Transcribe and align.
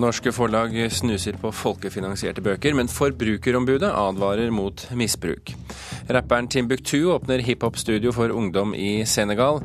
Norske 0.00 0.32
forlag 0.32 0.72
snuser 0.92 1.36
på 1.36 1.50
folkefinansierte 1.52 2.40
bøker, 2.40 2.72
men 2.72 2.88
Forbrukerombudet 2.88 3.90
advarer 3.92 4.48
mot 4.54 4.86
misbruk. 4.96 5.52
Rapperen 6.08 6.48
Timbuktu 6.48 7.10
åpner 7.12 7.42
hiphop-studio 7.44 8.14
for 8.16 8.32
ungdom 8.32 8.72
i 8.74 9.04
Senegal. 9.04 9.60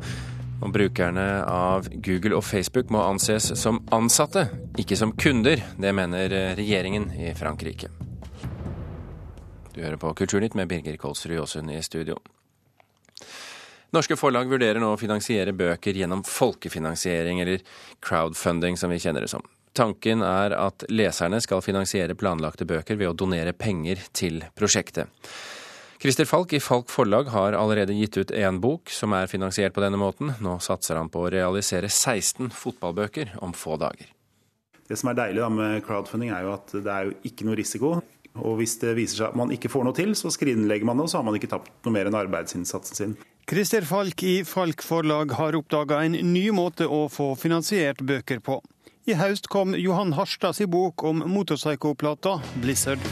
Og 0.59 0.73
brukerne 0.75 1.23
av 1.47 1.87
Google 2.04 2.36
og 2.36 2.43
Facebook 2.43 2.91
må 2.91 3.05
anses 3.05 3.47
som 3.61 3.79
ansatte, 3.95 4.50
ikke 4.75 5.00
som 5.00 5.15
kunder. 5.15 5.63
Det 5.79 5.95
mener 5.95 6.36
regjeringen 6.59 7.13
i 7.15 7.31
Frankrike. 7.38 7.93
Du 9.71 9.81
hører 9.83 9.99
på 10.02 10.13
Kulturnytt 10.20 10.55
med 10.59 10.67
Birger 10.67 10.99
Kolsrud 10.99 11.38
Jåsund 11.38 11.71
i 11.71 11.79
studio. 11.83 12.20
Norske 13.96 14.19
forlag 14.19 14.52
vurderer 14.52 14.83
nå 14.83 14.91
å 14.91 14.99
finansiere 14.99 15.55
bøker 15.55 15.96
gjennom 15.96 16.27
folkefinansiering, 16.27 17.39
eller 17.39 17.63
crowdfunding 18.04 18.75
som 18.75 18.91
vi 18.91 18.99
kjenner 18.99 19.24
det 19.24 19.32
som. 19.32 19.46
Tanken 19.75 20.24
er 20.24 20.56
at 20.56 20.86
leserne 20.88 21.42
skal 21.43 21.64
finansiere 21.65 22.16
planlagte 22.16 22.68
bøker 22.68 22.96
ved 22.96 23.11
å 23.11 23.18
donere 23.18 23.52
penger 23.52 24.00
til 24.16 24.39
prosjektet. 24.56 25.11
Christer 26.00 26.28
Falk 26.29 26.54
i 26.54 26.61
Falk 26.64 26.92
forlag 26.92 27.32
har 27.33 27.56
allerede 27.57 27.96
gitt 27.97 28.18
ut 28.19 28.32
én 28.32 28.60
bok 28.64 28.92
som 28.93 29.16
er 29.18 29.28
finansiert 29.32 29.74
på 29.75 29.83
denne 29.83 30.00
måten. 30.00 30.33
Nå 30.43 30.57
satser 30.64 31.00
han 31.00 31.10
på 31.11 31.24
å 31.25 31.32
realisere 31.33 31.89
16 31.89 32.52
fotballbøker 32.56 33.38
om 33.44 33.56
få 33.58 33.80
dager. 33.81 34.11
Det 34.86 35.00
som 35.02 35.09
er 35.09 35.17
deilig 35.17 35.47
med 35.50 35.80
crowdfunding, 35.88 36.30
er 36.30 36.45
jo 36.45 36.53
at 36.53 36.75
det 36.75 36.92
er 36.94 37.08
jo 37.09 37.16
ikke 37.25 37.47
noe 37.47 37.58
risiko. 37.58 37.95
Og 38.36 38.59
hvis 38.59 38.75
det 38.81 38.94
viser 39.00 39.22
seg 39.22 39.31
at 39.31 39.39
man 39.39 39.52
ikke 39.55 39.72
får 39.72 39.88
noe 39.88 39.97
til, 39.97 40.14
så 40.19 40.30
skrinlegger 40.33 40.88
man 40.88 41.00
det, 41.00 41.08
og 41.08 41.11
så 41.11 41.19
har 41.19 41.25
man 41.28 41.39
ikke 41.39 41.50
tapt 41.55 41.72
noe 41.88 41.95
mer 41.95 42.11
enn 42.11 42.19
arbeidsinnsatsen 42.19 43.00
sin. 43.00 43.17
Christer 43.50 43.86
Falk 43.88 44.23
i 44.28 44.39
Falk 44.47 44.83
forlag 44.86 45.33
har 45.39 45.58
oppdaga 45.58 46.03
en 46.05 46.19
ny 46.33 46.47
måte 46.55 46.88
å 46.89 47.05
få 47.09 47.33
finansiert 47.39 48.03
bøker 48.05 48.44
på. 48.45 48.59
I 49.06 49.14
høst 49.14 49.45
kom 49.53 49.75
Johan 49.78 50.16
Harstads 50.17 50.64
bok 50.66 51.03
om 51.06 51.20
motorpsykoplata 51.30 52.39
Blizzard. 52.58 53.03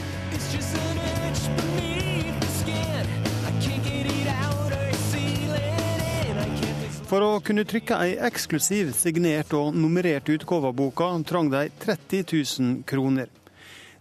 For 7.05 7.21
å 7.21 7.29
kunne 7.45 7.61
trykke 7.69 7.99
ei 8.01 8.15
eksklusiv, 8.25 8.89
signert 8.97 9.53
og 9.53 9.77
nummerert 9.77 10.33
utgave 10.33 10.71
av 10.71 10.79
boka, 10.81 11.11
trang 11.29 11.53
de 11.53 11.67
30 11.85 12.25
000 12.25 12.81
kroner. 12.89 13.29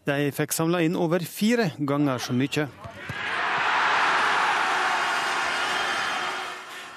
De 0.09 0.33
fikk 0.33 0.57
samla 0.57 0.81
inn 0.87 0.97
over 0.97 1.21
fire 1.29 1.75
ganger 1.77 2.25
så 2.25 2.33
mye. 2.33 2.71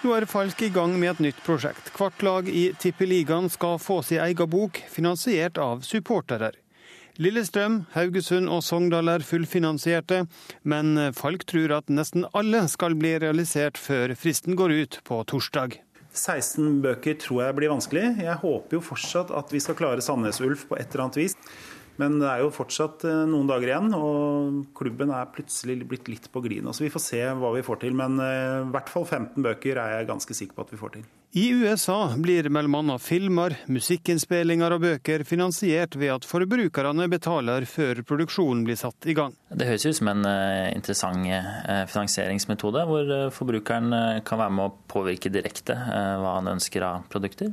Nå 0.05 0.11
er 0.13 0.27
Falk 0.29 0.59
i 0.61 0.67
gang 0.69 0.91
med 1.01 1.15
et 1.15 1.21
nytt 1.23 1.37
prosjekt. 1.41 1.87
Hvert 1.97 2.21
lag 2.21 2.45
i 2.45 2.67
Tippeligaen 2.77 3.47
skal 3.49 3.79
få 3.81 4.03
sin 4.05 4.19
egen 4.21 4.49
bok, 4.51 4.77
finansiert 4.85 5.57
av 5.57 5.81
supportere. 5.81 6.51
Lillestrøm, 7.17 7.79
Haugesund 7.95 8.51
og 8.53 8.61
Sogndal 8.67 9.09
er 9.09 9.25
fullfinansierte, 9.25 10.27
men 10.61 10.93
Falk 11.17 11.47
tror 11.49 11.73
at 11.79 11.89
nesten 11.89 12.27
alle 12.37 12.67
skal 12.69 12.93
bli 13.01 13.15
realisert 13.23 13.81
før 13.81 14.13
fristen 14.13 14.53
går 14.59 14.75
ut 14.75 14.99
på 15.09 15.23
torsdag. 15.33 15.79
16 16.13 16.83
bøker 16.85 17.17
tror 17.25 17.41
jeg 17.47 17.57
blir 17.57 17.73
vanskelig. 17.73 18.05
Jeg 18.21 18.41
håper 18.45 18.77
jo 18.77 18.85
fortsatt 18.85 19.33
at 19.33 19.49
vi 19.51 19.63
skal 19.63 19.79
klare 19.79 20.05
Sandnes 20.05 20.37
Ulf 20.37 20.67
på 20.69 20.77
et 20.77 20.85
eller 20.91 21.07
annet 21.07 21.23
vis. 21.23 21.35
Men 22.01 22.17
det 22.19 22.27
er 22.27 22.43
jo 22.43 22.53
fortsatt 22.53 23.05
eh, 23.07 23.23
noen 23.29 23.47
dager 23.49 23.71
igjen, 23.71 23.93
og 23.95 24.65
klubben 24.75 25.13
er 25.15 25.29
plutselig 25.35 25.79
blitt 25.87 26.09
litt 26.11 26.27
på 26.31 26.43
glid. 26.43 26.67
Så 26.75 26.85
vi 26.85 26.91
får 26.93 27.03
se 27.03 27.21
hva 27.39 27.53
vi 27.55 27.63
får 27.65 27.83
til. 27.85 27.95
Men 27.97 28.19
eh, 28.23 28.63
i 28.65 28.73
hvert 28.73 28.91
fall 28.91 29.07
15 29.07 29.39
bøker 29.45 29.79
er 29.81 29.99
jeg 29.99 30.09
ganske 30.11 30.37
sikker 30.37 30.57
på 30.57 30.65
at 30.67 30.75
vi 30.75 30.81
får 30.81 30.97
til. 30.97 31.07
I 31.37 31.49
USA 31.49 32.13
blir 32.17 32.47
bl.a. 32.49 32.99
filmer, 32.99 33.57
musikkinnspillinger 33.67 34.71
og 34.71 34.85
bøker 34.85 35.25
finansiert 35.27 35.97
ved 35.99 36.13
at 36.13 36.27
forbrukerne 36.29 37.09
betaler 37.11 37.67
før 37.67 37.99
produksjonen 38.07 38.61
blir 38.63 38.79
satt 38.79 39.03
i 39.11 39.17
gang. 39.17 39.35
Det 39.51 39.67
høres 39.67 39.83
ut 39.83 39.97
som 39.97 40.13
en 40.13 40.23
eh, 40.29 40.69
interessant 40.71 41.27
eh, 41.27 41.83
finansieringsmetode, 41.91 42.85
hvor 42.87 43.11
eh, 43.17 43.27
forbrukeren 43.35 43.91
kan 44.23 44.43
være 44.45 44.55
med 44.55 44.69
å 44.69 44.73
påvirke 44.87 45.33
direkte 45.33 45.75
hva 45.75 46.37
han 46.37 46.53
ønsker 46.55 46.87
av 46.87 47.03
produkter. 47.11 47.51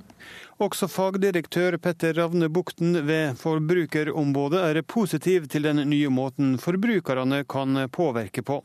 Også 0.63 0.87
fagdirektør 0.87 1.75
Petter 1.83 2.15
Ravne 2.21 2.47
Bukten 2.55 3.01
ved 3.09 3.35
Forbrukerombudet 3.43 4.63
er 4.63 4.85
positiv 4.87 5.51
til 5.51 5.67
den 5.67 5.83
nye 5.91 6.15
måten 6.23 6.55
forbrukerne 6.63 7.43
kan 7.51 7.89
påvirke 7.91 8.47
på. 8.47 8.63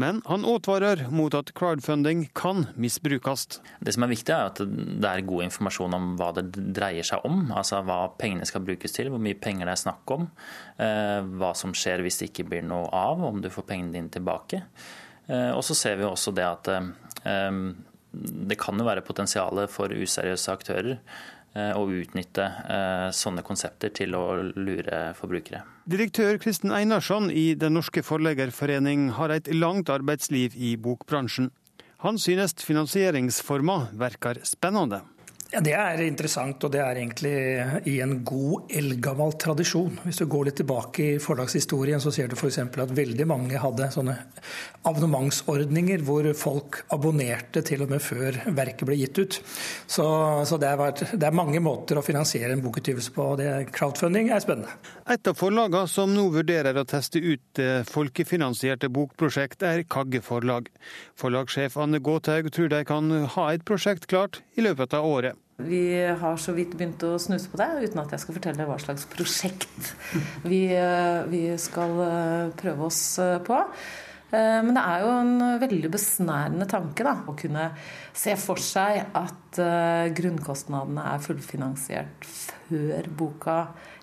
Men 0.00 0.20
han 0.26 0.46
advarer 0.48 1.06
mot 1.12 1.34
at 1.36 1.52
crowdfunding 1.56 2.26
kan 2.36 2.66
misbrukes. 2.80 3.60
Det 3.80 3.94
som 3.96 4.06
er 4.06 4.12
viktig, 4.12 4.34
er 4.34 4.50
at 4.50 4.62
det 4.62 5.10
er 5.10 5.26
god 5.26 5.46
informasjon 5.48 5.96
om 5.96 6.08
hva 6.20 6.30
det 6.38 6.46
dreier 6.76 7.06
seg 7.06 7.26
om. 7.28 7.46
Altså 7.56 7.82
hva 7.86 8.02
pengene 8.20 8.48
skal 8.48 8.64
brukes 8.66 8.96
til, 8.96 9.12
hvor 9.12 9.22
mye 9.22 9.38
penger 9.38 9.68
det 9.68 9.76
er 9.76 9.84
snakk 9.84 10.14
om. 10.16 10.30
Eh, 10.80 11.18
hva 11.40 11.52
som 11.58 11.74
skjer 11.76 12.04
hvis 12.04 12.20
det 12.20 12.30
ikke 12.32 12.48
blir 12.50 12.66
noe 12.66 12.88
av, 12.94 13.22
om 13.30 13.42
du 13.42 13.50
får 13.52 13.68
pengene 13.68 13.96
dine 13.98 14.12
tilbake. 14.12 14.64
Eh, 15.28 15.50
og 15.54 15.62
så 15.66 15.76
ser 15.78 16.00
vi 16.00 16.08
også 16.08 16.34
det 16.36 16.46
at 16.46 16.72
eh, 16.74 17.50
det 18.10 18.58
kan 18.58 18.78
jo 18.78 18.86
være 18.88 19.06
potensialet 19.06 19.70
for 19.70 19.92
useriøse 19.94 20.50
aktører 20.50 20.98
å 21.54 21.82
utnytte 21.90 22.44
sånne 23.16 23.42
konsepter 23.42 23.90
til 23.90 24.14
å 24.14 24.36
lure 24.54 25.00
forbrukere. 25.18 25.64
Direktør 25.90 26.38
Kristen 26.38 26.70
Einarsson 26.70 27.26
i 27.34 27.56
Den 27.58 27.74
norske 27.74 28.04
forleggerforening 28.06 29.08
har 29.16 29.34
et 29.34 29.50
langt 29.50 29.90
arbeidsliv 29.90 30.54
i 30.54 30.76
bokbransjen. 30.78 31.50
Han 32.06 32.16
synes 32.22 32.54
finansieringsforma 32.62 33.90
verker 33.98 34.38
spennende. 34.46 35.02
Ja, 35.52 35.60
Det 35.60 35.72
er 35.74 35.98
interessant, 36.04 36.62
og 36.62 36.70
det 36.70 36.78
er 36.78 36.98
egentlig 37.00 37.32
i 37.90 37.96
en 38.04 38.20
god, 38.22 38.68
eldgammel 38.70 39.32
tradisjon. 39.34 39.96
Hvis 40.04 40.20
du 40.22 40.28
går 40.30 40.46
litt 40.46 40.60
tilbake 40.60 41.02
i 41.02 41.16
forlagshistorien, 41.18 41.98
så 41.98 42.12
ser 42.14 42.30
du 42.30 42.36
f.eks. 42.36 42.60
at 42.62 42.92
veldig 42.94 43.26
mange 43.26 43.58
hadde 43.58 43.88
sånne 43.90 44.14
abonnementsordninger 44.86 46.04
hvor 46.06 46.28
folk 46.38 46.78
abonnerte 46.94 47.64
til 47.66 47.82
og 47.82 47.90
med 47.90 48.04
før 48.04 48.38
verket 48.60 48.86
ble 48.86 49.00
gitt 49.00 49.18
ut. 49.18 49.40
Så, 49.90 50.06
så 50.46 50.60
det, 50.62 50.70
er 50.70 50.78
vært, 50.78 51.04
det, 51.16 51.26
er 51.26 51.34
mange 51.34 51.58
måter 51.66 51.98
å 51.98 52.06
finansiere 52.06 52.54
en 52.54 52.62
bokutgivelse 52.62 53.10
på, 53.18 53.32
og 53.32 53.42
det 53.42 53.50
crowdfunding 53.74 54.30
er 54.30 54.46
spennende. 54.46 54.78
Et 55.10 55.26
av 55.26 55.34
forlagene 55.34 55.90
som 55.90 56.14
nå 56.14 56.28
vurderer 56.30 56.78
å 56.78 56.86
teste 56.86 57.18
ut 57.18 57.64
folkefinansierte 57.90 58.92
bokprosjekt, 58.94 59.66
er 59.66 59.82
Kagge 59.90 60.22
forlag. 60.22 60.70
Forlagssjef 61.18 61.74
Anne 61.82 61.98
Gåthaug 61.98 62.52
tror 62.54 62.70
de 62.70 62.84
kan 62.86 63.10
ha 63.34 63.50
et 63.50 63.66
prosjekt 63.66 64.06
klart 64.06 64.44
i 64.54 64.62
løpet 64.62 64.94
av 64.94 65.10
året. 65.10 65.39
Vi 65.64 65.82
har 66.20 66.36
så 66.40 66.54
vidt 66.56 66.76
begynt 66.78 67.02
å 67.06 67.16
snuse 67.20 67.50
på 67.52 67.58
det, 67.60 67.68
uten 67.84 68.02
at 68.02 68.14
jeg 68.14 68.22
skal 68.22 68.36
fortelle 68.36 68.66
hva 68.68 68.78
slags 68.80 69.06
prosjekt 69.10 69.90
vi, 70.50 70.66
eh, 70.74 71.22
vi 71.30 71.42
skal 71.60 71.96
eh, 72.06 72.52
prøve 72.60 72.88
oss 72.90 73.02
eh, 73.22 73.38
på. 73.44 73.64
Men 74.30 74.76
det 74.76 74.82
er 74.86 75.00
jo 75.02 75.08
en 75.10 75.32
veldig 75.58 75.88
besnærende 75.90 76.66
tanke 76.70 77.02
da, 77.02 77.16
å 77.26 77.32
kunne 77.34 77.64
se 78.14 78.36
for 78.38 78.62
seg 78.62 79.00
at 79.18 79.58
grunnkostnadene 80.14 81.02
er 81.16 81.24
fullfinansiert 81.24 82.28
før 82.28 83.08
boka 83.10 83.56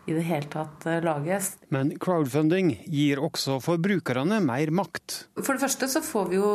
i 0.07 0.15
det 0.15 0.23
hele 0.27 0.47
tatt 0.51 0.85
eh, 0.87 1.01
lages. 1.03 1.51
Men 1.73 1.91
crowdfunding 2.01 2.71
gir 2.87 3.19
også 3.23 3.59
forbrukerne 3.63 4.39
mer 4.43 4.71
makt? 4.75 5.17
For 5.41 5.55
det 5.55 5.63
første 5.65 5.89
så 5.91 6.01
får 6.05 6.31
vi 6.31 6.39
jo 6.39 6.51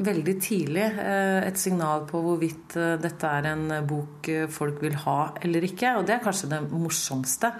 veldig 0.00 0.36
tidlig 0.42 0.86
eh, 0.90 1.38
et 1.46 1.60
signal 1.60 2.06
på 2.10 2.22
hvorvidt 2.24 2.76
eh, 2.80 2.96
dette 3.02 3.30
er 3.30 3.50
en 3.52 3.66
bok 3.86 4.30
folk 4.50 4.82
vil 4.82 4.98
ha 5.04 5.20
eller 5.40 5.66
ikke, 5.70 5.94
og 5.98 6.08
det 6.08 6.16
er 6.16 6.24
kanskje 6.24 6.50
det 6.52 6.64
morsomste. 6.70 7.54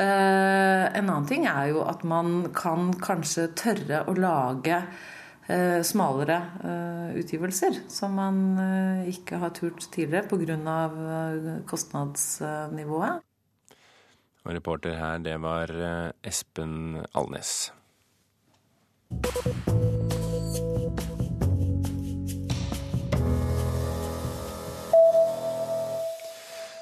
En 0.00 1.08
annen 1.10 1.26
ting 1.28 1.42
er 1.50 1.74
jo 1.74 1.82
at 1.84 2.06
man 2.08 2.46
kan 2.56 2.86
kanskje 3.02 3.50
tørre 3.58 3.98
å 4.08 4.14
lage 4.16 4.78
smalere 5.84 6.38
utgivelser, 7.20 7.82
som 7.90 8.14
man 8.16 8.38
ikke 9.10 9.42
har 9.42 9.52
turt 9.58 9.90
tidligere 9.92 10.30
pga. 10.30 10.78
kostnadsnivået. 11.68 13.20
Og 14.44 14.54
reporter 14.56 14.96
her, 14.96 15.18
det 15.18 15.36
var 15.42 15.72
eh, 15.74 16.12
Espen 16.24 17.02
Alnes. 17.14 17.72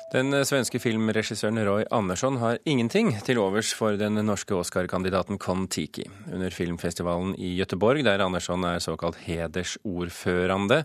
Den 0.08 0.32
svenske 0.48 0.78
filmregissøren 0.80 1.58
Roy 1.66 1.82
Andersson 1.92 2.38
har 2.40 2.56
ingenting 2.64 3.10
til 3.26 3.36
overs 3.42 3.74
for 3.76 3.98
den 4.00 4.16
norske 4.24 4.54
Oscar-kandidaten 4.56 5.36
Kon-Tiki. 5.36 6.06
Under 6.32 6.48
filmfestivalen 6.48 7.34
i 7.36 7.50
Gøteborg, 7.58 8.00
der 8.06 8.24
Andersson 8.24 8.64
er 8.64 8.80
såkalt 8.80 9.18
hedersordførende, 9.26 10.78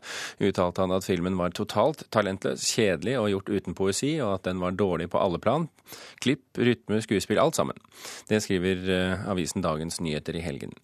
uttalte 0.44 0.84
han 0.84 0.96
at 0.98 1.08
filmen 1.08 1.40
var 1.40 1.56
totalt 1.56 2.04
talentløs, 2.12 2.66
kjedelig 2.76 3.16
og 3.22 3.30
gjort 3.32 3.54
uten 3.54 3.78
poesi, 3.80 4.18
og 4.20 4.42
at 4.42 4.50
den 4.50 4.60
var 4.60 4.76
dårlig 4.76 5.08
på 5.14 5.24
alle 5.24 5.40
plan. 5.40 5.70
Klipp, 6.20 6.44
rytme, 6.60 7.00
skuespill, 7.04 7.40
alt 7.40 7.56
sammen. 7.56 7.80
Det 8.28 8.42
skriver 8.44 8.84
uh, 8.90 9.26
avisen 9.32 9.64
Dagens 9.64 10.02
Nyheter 10.04 10.36
i 10.36 10.44
helgen. 10.44 10.76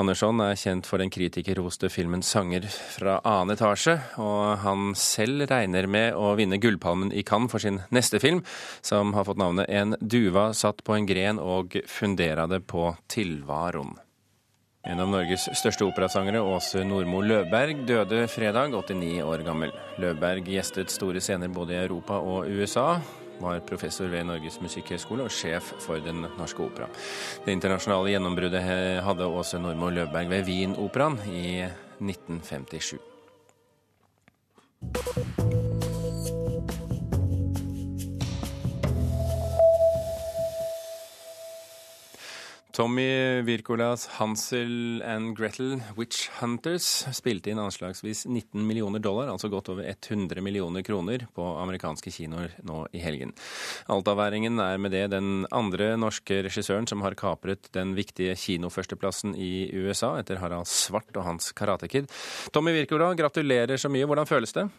Andersson 0.00 0.40
er 0.40 0.56
kjent 0.56 0.88
for 0.88 1.02
den 1.02 1.12
kritikerroste 1.12 1.92
filmen 1.92 2.24
'Sanger 2.24 2.64
fra 2.72 3.20
annen 3.20 3.52
etasje', 3.56 3.98
og 4.16 4.64
han 4.64 4.94
selv 4.96 5.44
regner 5.52 5.88
med 5.88 6.16
å 6.16 6.32
vinne 6.40 6.60
Gullpalmen 6.60 7.12
i 7.12 7.24
Cannes 7.26 7.52
for 7.52 7.60
sin 7.60 7.81
neste 7.90 8.20
film, 8.22 8.42
som 8.80 9.14
har 9.14 9.24
fått 9.24 9.40
navnet 9.40 9.68
En 9.68 9.96
duva 10.00 10.52
satt 10.54 10.84
på 10.84 10.94
en 10.94 11.06
gren 11.06 11.38
og 11.38 11.76
funderade 11.86 12.60
på 12.60 12.96
tilvaron. 13.06 13.96
En 14.82 14.98
av 14.98 15.08
Norges 15.08 15.44
største 15.54 15.86
operasangere, 15.86 16.40
Åse 16.42 16.82
Nordmo 16.82 17.20
Løberg, 17.22 17.84
døde 17.86 18.24
fredag, 18.26 18.74
89 18.74 19.22
år 19.22 19.44
gammel. 19.46 19.70
Løberg 20.02 20.48
gjestet 20.50 20.90
store 20.90 21.22
scener 21.22 21.52
både 21.54 21.76
i 21.76 21.84
Europa 21.84 22.18
og 22.18 22.50
USA 22.50 22.96
var 23.42 23.62
professor 23.66 24.10
ved 24.10 24.26
Norges 24.26 24.60
musikkhøgskole 24.62 25.22
og 25.26 25.34
sjef 25.34 25.72
for 25.82 26.02
Den 26.02 26.26
norske 26.38 26.62
opera. 26.66 26.90
Det 27.44 27.54
internasjonale 27.54 28.10
gjennombruddet 28.14 28.62
hadde 29.06 29.30
Åse 29.30 29.58
Nordmo 29.62 29.90
Løberg 29.90 30.30
ved 30.30 30.46
Wien-operaen 30.50 31.18
i 31.30 31.62
1957. 32.02 32.98
Tommy 42.72 43.42
Wirkolas 43.44 44.06
'Hansel 44.08 45.02
and 45.04 45.36
Gretel 45.36 45.82
Witch 45.96 46.30
Hunters' 46.40 47.04
spilte 47.12 47.50
inn 47.52 47.60
anslagsvis 47.60 48.24
19 48.24 48.64
millioner 48.66 48.98
dollar, 48.98 49.28
altså 49.28 49.50
godt 49.52 49.68
over 49.74 49.84
100 49.84 50.40
millioner 50.40 50.80
kroner, 50.82 51.26
på 51.36 51.44
amerikanske 51.60 52.08
kinoer 52.14 52.54
nå 52.64 52.86
i 52.96 53.02
helgen. 53.04 53.34
Altaværingen 53.92 54.56
er 54.64 54.80
med 54.80 54.96
det 54.96 55.10
den 55.12 55.44
andre 55.52 55.98
norske 56.00 56.40
regissøren 56.48 56.88
som 56.88 57.04
har 57.04 57.12
kapret 57.12 57.68
den 57.76 57.92
viktige 57.92 58.38
kinoførsteplassen 58.40 59.36
i 59.36 59.68
USA, 59.76 60.14
etter 60.22 60.40
Harald 60.40 60.70
Svart 60.72 61.12
og 61.12 61.28
hans 61.28 61.52
Karate 61.52 61.92
Kid. 61.92 62.08
Tommy 62.56 62.72
Wirkola, 62.72 63.12
gratulerer 63.12 63.76
så 63.76 63.92
mye. 63.92 64.08
Hvordan 64.08 64.32
føles 64.32 64.56
det? 64.56 64.70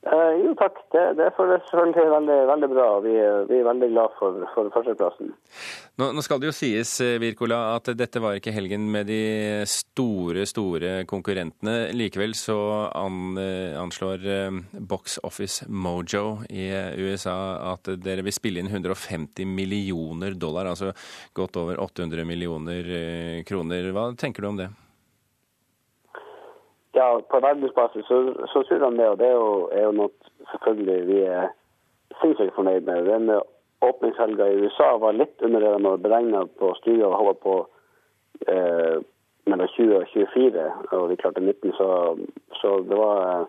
Uh, 0.00 0.32
jo, 0.40 0.54
takk. 0.56 0.78
Det, 0.94 1.00
det 1.18 1.26
føles 1.36 1.60
selvfølgelig 1.68 2.12
veldig, 2.14 2.36
veldig 2.48 2.68
bra. 2.72 2.86
Vi, 3.04 3.12
vi, 3.50 3.58
er 3.58 3.66
veldig 3.68 3.88
glad 3.92 4.14
for, 4.16 4.38
for 4.54 4.70
førsteplassen. 4.72 5.34
Nå, 6.00 6.08
nå, 6.16 6.24
skal 6.24 6.40
det 6.40 6.48
jo 6.48 6.54
sies, 6.56 6.94
Wirkola, 7.20 7.58
eh, 7.68 7.76
at 7.76 7.92
dette 8.00 8.22
var 8.24 8.38
ikke 8.38 8.54
helgen 8.56 8.88
med 8.94 9.10
de 9.12 9.20
store, 9.68 10.46
store 10.48 10.94
konkurrentene. 11.10 11.92
Likevel 11.92 12.32
så 12.38 12.58
an, 12.96 13.36
eh, 13.44 13.76
anslår 13.76 14.24
Box 14.88 15.18
Office 15.28 15.68
Mojo 15.68 16.46
i 16.48 16.70
USA 17.04 17.36
at 17.74 17.92
dere 18.00 18.24
vil 18.24 18.36
spille 18.36 18.64
inn 18.64 18.72
150 18.72 19.44
millioner 19.44 20.32
dollar, 20.32 20.72
altså 20.72 20.94
godt 21.36 21.60
over 21.60 21.84
800 21.84 22.24
millioner 22.24 23.44
kroner. 23.44 23.92
Hva 23.92 24.14
tenker 24.16 24.48
du 24.48 24.54
om 24.54 24.64
det? 24.64 24.72
Ja, 27.00 27.20
på 27.30 27.40
verdensbasis 27.40 28.04
så, 28.06 28.16
så 28.52 28.62
tror 28.68 28.82
de 28.84 28.96
det, 28.98 29.08
og 29.08 29.18
det 29.18 29.28
er 29.28 29.36
jo, 29.38 29.52
er 29.72 29.84
jo 29.86 29.92
noe 29.96 30.10
selvfølgelig 30.52 30.98
vi 31.08 31.20
er 31.24 31.46
sinnssykt 32.20 32.56
fornøyd 32.58 32.84
med. 32.88 33.08
Den 33.08 33.30
åpningshelga 33.88 34.48
i 34.50 34.58
USA 34.64 34.90
var 35.00 35.16
litt 35.16 35.46
under 35.46 35.64
det 35.64 35.70
de 35.70 35.86
hadde 35.86 36.04
beregna 36.04 36.42
på 36.60 36.74
studiet 36.80 37.06
og 37.08 37.16
holdt 37.22 37.40
på 37.46 37.54
eh, 38.52 39.00
mellom 39.48 39.72
20 39.76 39.96
og 39.96 40.12
24, 40.12 40.66
og 40.98 41.08
vi 41.10 41.18
klarte 41.22 41.40
19, 41.40 41.72
så, 41.78 41.88
så 42.60 42.74
det 42.90 43.00
var 43.00 43.46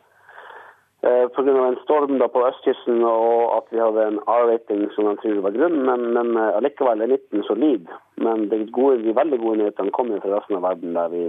eh, 1.04 1.28
Pga. 1.36 1.52
en 1.66 1.80
storm 1.84 2.18
da 2.22 2.32
på 2.32 2.48
østkysten 2.48 3.04
og 3.04 3.58
at 3.58 3.72
vi 3.76 3.84
hadde 3.84 4.08
en 4.08 4.24
R-rating 4.32 4.88
som 4.96 5.12
de 5.12 5.18
tror 5.20 5.44
var 5.50 5.58
grunnen, 5.60 5.84
men, 5.90 6.08
men 6.16 6.36
eh, 6.40 6.58
allikevel 6.62 7.04
er 7.04 7.18
19 7.20 7.48
solid. 7.52 7.92
Men 8.24 8.48
de, 8.54 8.64
gode, 8.72 9.02
de 9.04 9.20
veldig 9.20 9.44
gode 9.44 9.64
nyhetene 9.64 9.98
kommer 9.98 10.24
fra 10.24 10.38
resten 10.38 10.62
av 10.62 10.70
verden, 10.70 10.96
der 10.96 11.12
vi 11.12 11.26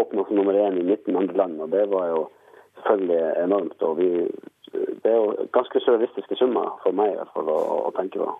åpna 0.00 0.24
som 0.26 0.36
nummer 0.38 0.56
én 0.58 0.80
i 0.80 0.84
19 0.86 1.16
andre 1.16 1.36
land. 1.36 1.60
og 1.60 1.70
Det 1.70 1.84
var 1.90 2.08
jo 2.08 2.24
selvfølgelig 2.78 3.44
enormt. 3.44 3.82
og 3.82 3.98
vi, 3.98 4.10
Det 4.72 5.10
er 5.10 5.16
jo 5.16 5.46
ganske 5.52 5.80
surrealistiske 5.80 6.36
summer 6.36 6.74
for 6.82 6.92
meg 6.92 7.12
i 7.12 7.16
hvert 7.20 7.32
fall 7.34 7.48
å, 7.52 7.60
å 7.88 7.94
tenke 7.96 8.18
på. 8.18 8.32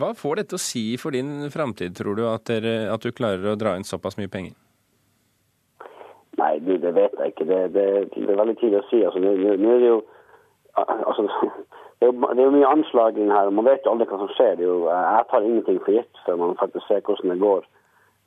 Hva 0.00 0.14
får 0.16 0.40
dette 0.40 0.56
å 0.56 0.62
si 0.62 0.96
for 1.00 1.14
din 1.14 1.50
framtid, 1.52 1.94
tror 1.96 2.16
du, 2.18 2.24
at, 2.26 2.46
dere, 2.48 2.90
at, 2.90 3.04
du 3.04 3.12
klarer 3.12 3.52
å 3.52 3.58
dra 3.60 3.76
inn 3.76 3.86
såpass 3.86 4.18
mye 4.18 4.32
penger? 4.32 4.56
Nei, 6.40 6.58
det, 6.66 6.80
det 6.82 6.94
vet 6.96 7.14
jeg 7.20 7.34
ikke. 7.34 7.46
Det, 7.46 7.60
det, 7.76 7.86
det, 8.16 8.26
er 8.26 8.40
veldig 8.40 8.56
tidlig 8.58 8.80
å 8.80 8.88
si. 8.88 9.04
Altså, 9.06 9.22
nå, 9.22 9.36
nå 9.60 9.76
er 9.76 9.82
det 9.84 9.92
jo 9.92 10.00
altså, 10.74 11.28
det 12.00 12.08
er 12.08 12.10
jo, 12.10 12.14
det 12.34 12.40
er 12.40 12.48
jo 12.48 12.56
mye 12.56 12.72
anslag 12.72 13.20
her. 13.20 13.50
Man 13.54 13.68
vet 13.68 13.86
jo 13.86 13.94
aldri 13.94 14.08
hva 14.10 14.18
som 14.24 14.32
skjer. 14.34 14.60
Jo, 14.64 14.74
jeg 14.90 15.28
tar 15.30 15.46
ingenting 15.46 15.80
for 15.84 15.94
gitt 15.94 16.22
før 16.26 16.40
man 16.40 16.58
faktisk 16.60 16.88
ser 16.88 17.04
hvordan 17.06 17.34
det 17.34 17.40
går. 17.44 17.68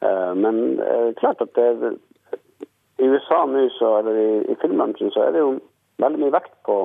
Eh, 0.06 0.34
men 0.36 0.80
er 0.84 1.18
klart 1.18 1.42
at 1.42 1.56
det, 1.56 1.98
i 2.98 3.10
USA 3.10 3.46
nå, 3.46 3.66
eller 4.00 4.22
i, 4.22 4.30
i 4.52 4.56
filmbransjen, 4.62 5.12
så 5.14 5.28
er 5.28 5.36
det 5.36 5.44
jo 5.44 5.58
veldig 6.02 6.22
mye 6.22 6.34
vekt 6.34 6.54
på, 6.66 6.78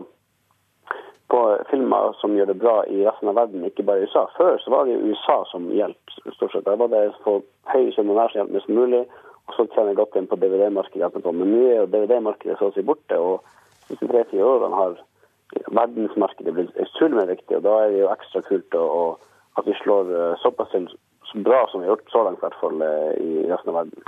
på 1.32 1.40
filmer 1.70 2.16
som 2.20 2.36
gjør 2.36 2.52
det 2.52 2.58
bra 2.60 2.76
i 2.88 3.02
resten 3.06 3.32
av 3.32 3.38
verden, 3.40 3.64
ikke 3.68 3.86
bare 3.88 4.04
i 4.04 4.08
USA. 4.08 4.26
Før 4.36 4.58
så 4.60 4.72
var 4.74 4.88
det 4.88 5.00
USA 5.00 5.42
som 5.50 5.70
hjalp, 5.72 6.16
stort 6.36 6.52
sett. 6.52 6.66
Det 6.68 6.78
var 6.80 6.92
det 6.92 7.04
for 7.24 7.44
høy 7.72 7.88
hver 7.88 7.94
som 7.96 8.12
hjalp 8.12 8.52
mest 8.56 8.72
mulig, 8.72 9.04
og 9.48 9.56
så 9.56 9.66
tjener 9.74 9.98
godt 9.98 10.16
inn 10.16 10.28
på 10.30 10.38
DVD-markedet. 10.40 11.24
Men 11.24 11.54
nå 11.54 11.62
er 11.72 11.88
DVD-markedet 11.92 12.58
så 12.60 12.70
å 12.70 12.76
si 12.76 12.84
borte, 12.86 13.18
og 13.18 13.42
de 13.90 13.98
tre-fire 14.06 14.46
årene 14.46 14.78
har 14.78 15.00
verdensmarkedet 15.76 16.54
blitt 16.56 16.76
utrolig 16.80 17.26
viktig, 17.34 17.58
og 17.58 17.64
da 17.66 17.78
er 17.82 17.92
det 17.92 18.02
jo 18.02 18.12
ekstra 18.12 18.44
kult 18.46 18.76
å, 18.78 19.16
at 19.60 19.66
vi 19.68 19.74
slår 19.82 20.12
eh, 20.16 20.36
såpass 20.40 20.72
til 20.72 20.86
bra 21.34 21.67
som 21.70 21.81
vi 21.81 21.87
har 21.87 21.96
gjort 21.96 22.12
så 22.12 22.23
langt, 22.26 22.38
i 22.38 22.46
hvert 22.46 22.61
fall 22.61 22.84
eh, 22.87 23.11
i 23.23 23.46
resten 23.50 23.73
av 23.73 23.79
verden. 23.81 24.06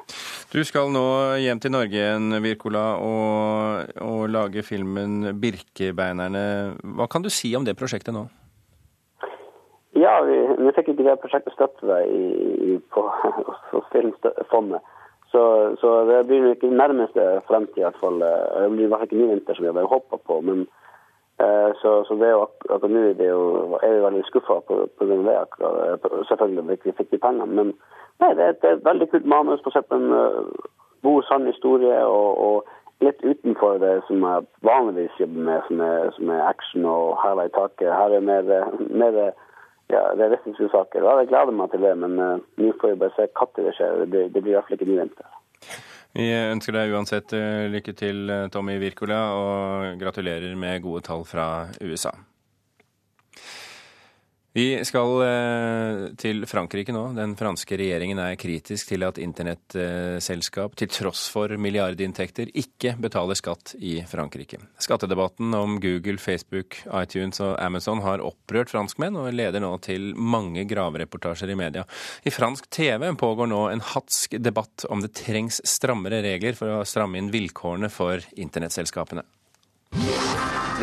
Du 0.55 0.61
skal 0.65 0.93
nå 0.95 1.05
hjem 1.43 1.61
til 1.63 1.75
Norge 1.75 1.99
igjen, 1.99 2.37
Wirkola, 2.45 2.85
og, 3.03 3.93
og 4.05 4.29
lage 4.31 4.63
filmen 4.63 5.35
'Birkebeinerne'. 5.41 6.47
Hva 6.99 7.09
kan 7.11 7.25
du 7.25 7.31
si 7.33 7.55
om 7.57 7.67
det 7.67 7.77
prosjektet 7.81 8.15
nå? 8.15 8.27
Ja, 9.95 10.21
vi, 10.27 10.37
vi 10.59 10.75
fikk 10.77 10.93
ikke 10.93 11.07
det 11.07 11.19
prosjektet 11.23 11.55
støtte 11.55 11.99
i, 12.11 12.25
i, 12.71 12.79
på, 12.95 13.09
hos 13.73 13.91
Filmfondet. 13.93 14.83
Så, 15.35 15.43
så, 15.81 15.91
det 16.07 16.27
blir 16.29 16.53
ikke 16.53 16.71
nærmeste 16.71 17.41
fremtid, 17.49 17.81
i 17.83 17.87
hvert 17.89 17.99
fall. 17.99 18.21
Det 18.23 18.71
blir 18.71 18.87
i 18.87 18.89
hvert 18.91 19.03
fall 19.03 19.09
ikke 19.11 19.23
ny 19.23 19.31
vinter 19.33 19.57
som 19.57 19.67
vi 19.67 19.73
hadde 19.73 19.91
håpa 19.91 20.21
på. 20.23 20.41
men 20.47 20.67
Eh, 20.67 20.84
så, 21.39 22.05
så, 22.07 22.15
det 22.15 22.27
er 22.29 22.31
jo 22.37 22.43
akkurat 22.47 22.91
nå 22.91 23.01
er, 23.11 23.25
jo, 23.27 23.79
er 23.83 23.95
vi 23.95 24.03
veldig 24.05 24.23
skuffa 24.29 24.61
pga. 24.69 24.87
det. 24.99 25.37
Akkurat, 25.41 26.01
selvfølgelig 26.01 26.29
selvfølgelig 26.29 26.85
vi 26.85 26.93
fikk 26.99 27.11
de 27.11 27.19
pengene. 27.19 27.47
Men 27.47 27.73
nei, 28.21 28.31
det, 28.39 28.61
det, 28.63 28.69
er 28.69 28.77
et 28.77 28.85
veldig 28.85 29.11
kult 29.11 29.27
manus 29.27 29.65
basert 29.67 29.89
på 29.91 29.99
en 29.99 30.13
uh, 30.13 30.47
god, 31.03 31.23
sann 31.29 31.47
historie. 31.47 31.99
Og, 32.07 32.39
og, 32.47 32.73
litt 33.03 33.25
utenfor 33.27 33.81
det 33.83 33.97
som 34.07 34.23
jeg 34.23 34.47
vanligvis 34.65 35.17
jobber 35.21 35.41
med, 35.49 35.65
som 35.67 35.81
er, 35.83 36.13
som 36.15 36.31
er 36.31 36.45
action 36.47 36.85
og 36.89 37.19
hæla 37.21 37.49
i 37.49 37.53
taket. 37.57 37.91
Her 37.91 38.15
er 38.15 38.23
mer, 38.25 38.47
mer 39.03 39.19
ja, 39.91 40.05
realistiske 40.15 40.71
saker. 40.73 41.03
Og 41.03 41.25
jeg 41.25 41.33
gleder 41.33 41.59
meg 41.59 41.75
til 41.75 41.83
det, 41.85 41.97
men 41.99 42.15
uh, 42.23 42.39
nå 42.63 42.71
får 42.81 42.95
vi 42.95 43.03
bare 43.03 43.17
se 43.19 43.27
når 43.35 43.67
det 43.67 43.75
skjer. 43.81 44.07
Det, 44.07 44.25
det 44.35 44.43
blir 44.43 44.55
i 44.55 44.57
hvert 44.57 44.71
fall 44.71 44.79
ikke 44.79 44.91
ny 44.93 45.01
vinter. 45.03 45.29
Vi 46.15 46.29
ønsker 46.31 46.77
deg 46.77 46.93
uansett 46.95 47.33
eh, 47.35 47.65
lykke 47.73 47.93
til, 47.99 48.29
eh, 48.31 48.47
Tommy 48.55 48.77
Wirkola, 48.79 49.19
og 49.35 49.99
gratulerer 49.99 50.55
med 50.55 50.85
gode 50.85 51.03
tall 51.09 51.27
fra 51.27 51.67
USA. 51.83 52.13
Vi 54.55 54.85
skal 54.87 55.17
eh, 55.27 56.01
til 56.15 56.45
Frankrike 56.47 56.95
nå. 56.95 57.09
Den 57.17 57.33
franske 57.35 57.75
regjeringen 57.75 58.21
er 58.23 58.37
kritisk 58.39 58.93
til 58.93 59.03
at 59.03 59.19
internettselskap, 59.19 60.77
til 60.79 60.93
tross 60.95 61.25
for 61.35 61.51
milliardinntekter, 61.59 62.53
ikke 62.63 62.93
betaler 63.03 63.35
skatt 63.35 63.73
i 63.83 63.97
Frankrike. 64.07 64.61
Skattedebatten 64.79 65.51
om 65.59 65.81
Google, 65.83 66.23
Facebook, 66.23 66.79
iTunes 66.87 67.43
og 67.43 67.57
Amazon 67.59 68.05
har 68.07 68.23
opprørt 68.23 68.71
franskmenn, 68.71 69.19
og 69.19 69.35
leder 69.35 69.59
nå 69.65 69.75
til 69.83 70.13
mange 70.15 70.63
gravereportasjer 70.71 71.51
i 71.51 71.59
media. 71.59 71.83
I 72.23 72.31
fransk 72.31 72.71
TV 72.71 73.11
pågår 73.19 73.51
nå 73.51 73.65
en 73.73 73.83
hatsk 73.91 74.39
debatt 74.39 74.87
om 74.87 75.03
det 75.03 75.17
trengs 75.19 75.65
strammere 75.67 76.23
regler 76.23 76.55
for 76.55 76.79
å 76.79 76.85
stramme 76.87 77.19
inn 77.19 77.35
vilkårene 77.35 77.91
for 77.91 78.23
internettselskapene. 78.39 79.27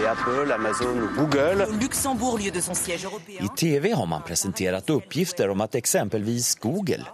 Apple, 0.05 0.55
Amazon, 0.55 1.09
Google. 1.17 1.67
I 3.27 3.47
TV 3.57 3.91
har 3.91 4.05
man 4.05 4.21
presenterat 4.21 4.89
uppgifter 4.89 5.49
om 5.49 5.61
att 5.61 5.75
exempelvis 5.75 6.55
Google 6.55 7.05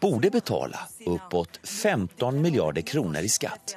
borde 0.00 0.30
betala 0.30 0.78
uppåt 1.06 1.60
15 1.62 2.42
miljarder 2.42 2.82
kronor 2.82 3.20
i 3.20 3.28
skatt. 3.28 3.76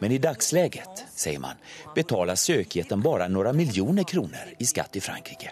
Men 0.00 0.12
i 0.12 0.18
dagsläget, 0.18 1.04
säger 1.14 1.38
man, 1.38 1.54
betalar 1.94 2.34
sökjätten 2.34 3.00
bara 3.00 3.28
några 3.28 3.52
miljoner 3.52 4.02
kronor 4.02 4.54
i 4.58 4.66
skatt 4.66 4.96
i 4.96 5.00
Frankrike. 5.00 5.50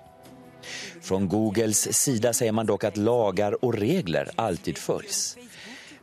Från 1.02 1.28
Googles 1.28 1.96
sida 1.96 2.32
säger 2.32 2.52
man 2.52 2.66
dock 2.66 2.84
att 2.84 2.96
lagar 2.96 3.64
och 3.64 3.74
regler 3.74 4.30
alltid 4.34 4.78
följs. 4.78 5.36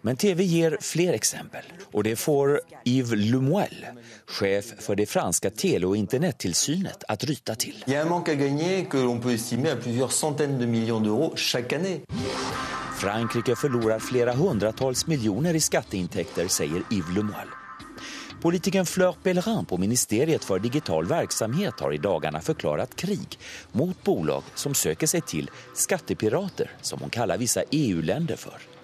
Men 0.01 0.17
TV 0.17 0.43
gir 0.43 0.77
flere 0.81 1.13
eksempel, 1.13 1.65
og 1.93 2.03
det 2.07 2.15
får 2.17 2.55
Yves 2.89 3.11
Lemuel, 3.29 3.83
sjef 4.25 4.71
for 4.81 4.97
det 4.97 5.05
franske 5.09 5.51
tele- 5.53 5.85
og 5.85 5.97
internettilsynet, 5.99 7.05
å 7.05 7.17
ryte 7.29 7.55
till. 7.55 7.83
Il 7.85 7.93
y 7.93 7.95
a 7.95 8.01
un 8.01 8.09
manque 8.09 8.29
à 8.29 8.35
gagner 8.35 8.87
que 8.89 8.97
l'on 8.97 9.19
peut 9.19 9.33
estimer 9.33 9.69
à 9.69 9.75
plusieurs 9.75 10.11
centaines 10.11 10.57
de 10.57 10.65
millions 10.65 11.01
d'euros 11.01 11.33
chaque 11.35 11.73
année. 11.73 12.01
Frankrike 12.97 13.55
förlorar 13.55 13.99
flere 13.99 14.31
hundretalls 14.31 15.07
millioner 15.07 15.53
i 15.53 15.59
skatteinntekter, 15.59 16.47
sier 16.47 16.83
Yves 16.91 17.15
Lemuel. 17.15 17.47
Politikeren 18.41 18.85
Fleur 18.85 19.15
Pellerin 19.23 19.65
på 19.65 19.77
Ministeriet 19.77 20.43
for 20.43 20.59
digital 20.59 21.05
virksomhet 21.05 21.79
har 21.79 21.93
i 21.93 21.97
dagene 22.01 22.41
forklaret 22.41 22.95
krig 22.95 23.37
mot 23.71 24.03
bolag 24.03 24.43
som 24.55 24.73
søker 24.73 25.05
seg 25.07 25.25
til 25.29 25.49
skattepirater, 25.77 26.73
som 26.81 26.99
hun 27.05 27.13
kaller 27.13 27.37
visse 27.37 27.63
EU-länder 27.69 28.41
for. 28.41 28.80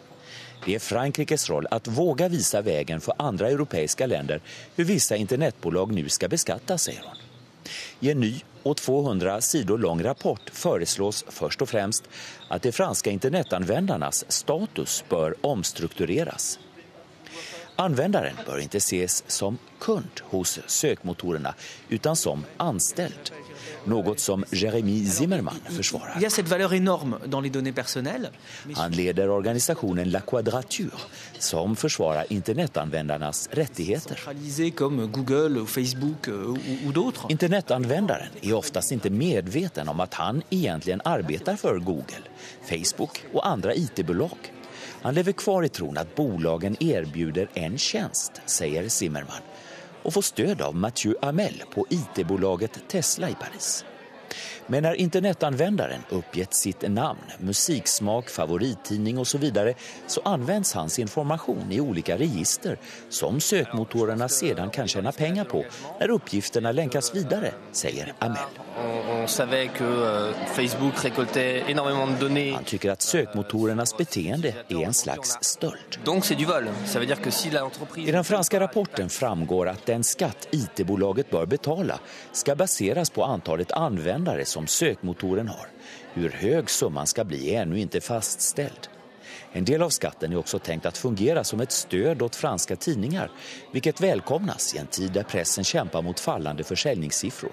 Det 0.66 0.76
er 0.76 0.84
Frankrikes 0.84 1.50
roll 1.50 1.68
at 1.72 1.88
våge 1.88 2.28
vise 2.34 2.62
veien 2.66 3.02
for 3.04 3.16
andre 3.20 3.52
europeiske 3.54 4.08
länder 4.08 4.42
hvordan 4.76 4.90
visse 4.92 5.18
internettbolag 5.18 5.94
nå 5.96 6.06
skal 6.12 6.32
beskattes, 6.34 6.90
sier 6.90 7.04
hun. 7.06 7.24
I 8.02 8.12
en 8.14 8.22
ny 8.22 8.34
og 8.68 8.78
200 8.80 9.42
sidor 9.42 9.80
lang 9.82 10.04
rapport 10.06 10.52
foreslås 10.54 11.24
først 11.34 11.64
og 11.64 11.72
fremst 11.72 12.08
at 12.54 12.64
de 12.64 12.72
franske 12.76 13.12
internettanvendernes 13.12 14.24
status 14.30 15.02
bør 15.10 15.36
omstruktureres. 15.48 16.58
Användaren 17.78 18.40
bør 18.46 18.64
ikke 18.64 18.82
ses 18.82 19.20
som 19.30 19.60
kund 19.80 20.24
hos 20.32 20.58
søkmotorene, 20.66 21.54
utan 21.94 22.16
som 22.18 22.46
anställd. 22.58 23.30
Noe 23.88 24.16
som 24.20 24.44
Jeremy 24.52 24.98
Zimmermann 25.06 25.62
forsvarer. 25.72 26.18
Han 28.76 28.98
leder 28.98 29.30
organisasjonen 29.32 30.12
La 30.12 30.22
Quadrature, 30.28 31.00
som 31.40 31.76
forsvarer 31.76 32.34
internettanvendernes 32.34 33.46
rettigheter. 33.56 34.20
Internettanvenderen 37.30 38.38
er 38.42 38.58
oftest 38.58 38.98
ikke 38.98 39.14
medveten 39.14 39.94
om 39.94 40.04
at 40.04 40.20
han 40.20 40.44
egentlig 40.52 41.00
arbeider 41.06 41.56
for 41.62 41.80
Google, 41.80 42.26
Facebook 42.68 43.22
og 43.34 43.44
andre 43.48 43.78
IT-bolag. 43.78 44.57
Han 45.02 45.14
lever 45.14 45.32
kvar 45.32 45.64
i 45.64 45.70
troen 45.70 45.98
at 45.98 46.16
bolagen 46.16 46.78
erbjuder 46.84 47.50
en 47.54 47.78
tjänst, 47.78 48.42
sier 48.46 48.90
Zimmermann, 48.90 49.46
og 50.04 50.16
får 50.16 50.26
støtte 50.32 50.66
av 50.66 50.76
Mathieu 50.76 51.16
Amel 51.22 51.62
på 51.74 51.86
IT-bolaget 51.90 52.82
Tesla 52.90 53.30
i 53.30 53.38
Paris. 53.40 53.86
Men 54.68 54.84
når 54.84 55.00
internettanvändaren 55.00 56.02
uppgett 56.10 56.54
sitt 56.54 56.84
navn, 56.90 57.24
musiksmak, 57.40 58.30
favorittidning 58.30 59.20
osv. 59.20 59.32
Så, 59.32 59.38
vidare, 59.38 59.74
så 60.08 60.22
används 60.26 60.74
hans 60.74 61.00
information 61.00 61.72
i 61.72 61.82
olika 61.82 62.18
register 62.18 62.78
som 63.10 63.40
søkmotorene 63.40 64.30
sedan 64.30 64.70
kan 64.70 64.88
tjene 64.88 65.12
penger 65.12 65.44
på 65.44 65.64
når 66.00 66.18
uppgifterna 66.20 66.72
länkas 66.72 67.16
videre, 67.16 67.54
sier 67.72 68.14
Amel. 68.20 68.67
On 68.80 69.28
savait 69.28 69.68
que 69.68 69.84
euh, 69.84 70.34
Facebook 70.34 70.98
récoltait 71.00 71.64
énormément 71.68 72.08
de 72.08 72.20
données. 72.20 72.54
Han 72.54 72.64
tycker 72.64 72.92
att 72.92 73.02
sökmotorernas 73.02 73.98
beteende 73.98 74.54
är 74.68 74.86
en 74.86 74.94
slags 74.94 75.38
stöld. 75.42 75.98
Donc 76.06 76.26
c'est 76.26 76.36
du 76.36 76.46
vol. 76.46 76.70
Ça 76.86 77.00
veut 77.00 77.08
dire 77.08 77.22
que 77.22 77.32
si 77.32 77.50
l'entreprise... 77.50 78.10
I 78.10 78.12
den 78.12 78.24
franska 78.24 78.60
rapporten 78.60 79.10
framgår 79.10 79.68
att 79.68 79.86
den 79.86 80.04
skatt 80.04 80.48
IT-bolaget 80.52 81.30
bör 81.30 81.46
betala 81.46 82.00
ska 82.32 82.56
baseras 82.56 83.10
på 83.10 83.24
antalet 83.24 83.72
användare 83.72 84.46
som 84.46 84.68
sökmotoren 84.68 85.48
har. 85.48 85.68
Hur 86.14 86.30
hög 86.30 86.70
summan 86.70 87.08
ska 87.08 87.24
bli 87.24 87.56
är 87.56 87.62
ännu 87.62 87.80
inte 87.80 88.02
fastställd. 88.02 88.90
En 89.52 89.66
del 89.66 89.82
av 89.82 89.90
skatten 89.90 90.34
är 90.34 90.38
också 90.38 90.60
tänkt 90.60 90.86
att 90.86 90.98
fungera 90.98 91.44
som 91.44 91.62
ett 91.62 91.72
stöd 91.72 92.22
åt 92.22 92.36
franska 92.36 92.76
tidningar, 92.76 93.32
vilket 93.72 94.02
välkomnas 94.02 94.76
i 94.76 94.78
en 94.78 94.88
tid 94.88 95.12
där 95.12 95.24
pressen 95.24 95.64
kämpar 95.64 96.02
mot 96.02 96.20
fallande 96.20 96.64
försäljningssiffror. 96.64 97.52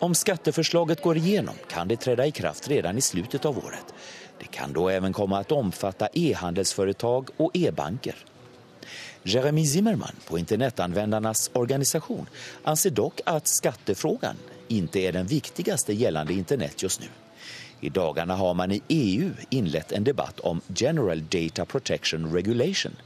Om 0.00 0.14
skatteforslaget 0.14 1.02
går 1.02 1.16
igjennom, 1.16 1.54
kan 1.68 1.88
det 1.88 1.96
träda 1.96 2.26
i 2.26 2.30
kraft 2.30 2.68
redan 2.68 2.98
i 2.98 3.00
slutet 3.00 3.44
av 3.44 3.58
året. 3.58 3.94
Det 4.38 4.44
kan 4.44 4.72
da 4.72 4.90
även 4.90 5.12
komma 5.12 5.38
att 5.38 5.52
omfatta 5.52 6.08
e-handelsföretag 6.12 7.28
og 7.36 7.50
e-banker. 7.54 8.16
Jeremy 9.22 9.66
Zimmerman 9.66 10.14
på 10.26 10.38
internettanvendernes 10.38 11.50
organisation 11.52 12.26
anser 12.62 12.90
dock 12.90 13.20
at 13.26 13.46
skattefrågan 13.46 14.36
ikke 14.68 15.02
er 15.08 15.12
den 15.18 15.26
viktigste 15.26 15.92
gjeldende 15.92 16.32
internett 16.32 16.82
just 16.82 17.00
nu. 17.00 17.08
I 17.80 17.88
dagarna 17.88 18.34
har 18.34 18.54
man 18.54 18.72
i 18.72 18.82
EU 18.88 19.30
inlett 19.50 19.92
en 19.92 20.04
debatt 20.04 20.40
om 20.40 20.60
General 20.74 21.22
Data 21.28 21.64
Protection 21.64 22.32
Regulation, 22.32 22.96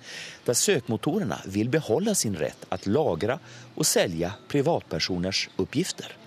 der 0.45 0.55
søkmotorene 0.55 1.41
vil 1.45 1.69
beholde 1.69 2.15
sin 2.15 2.37
rett 2.37 2.69
å 2.71 2.79
lagre 2.85 3.39
og 3.75 3.87
selge 3.87 4.33
privatpersoners 4.49 5.49
oppgifter. 5.57 6.22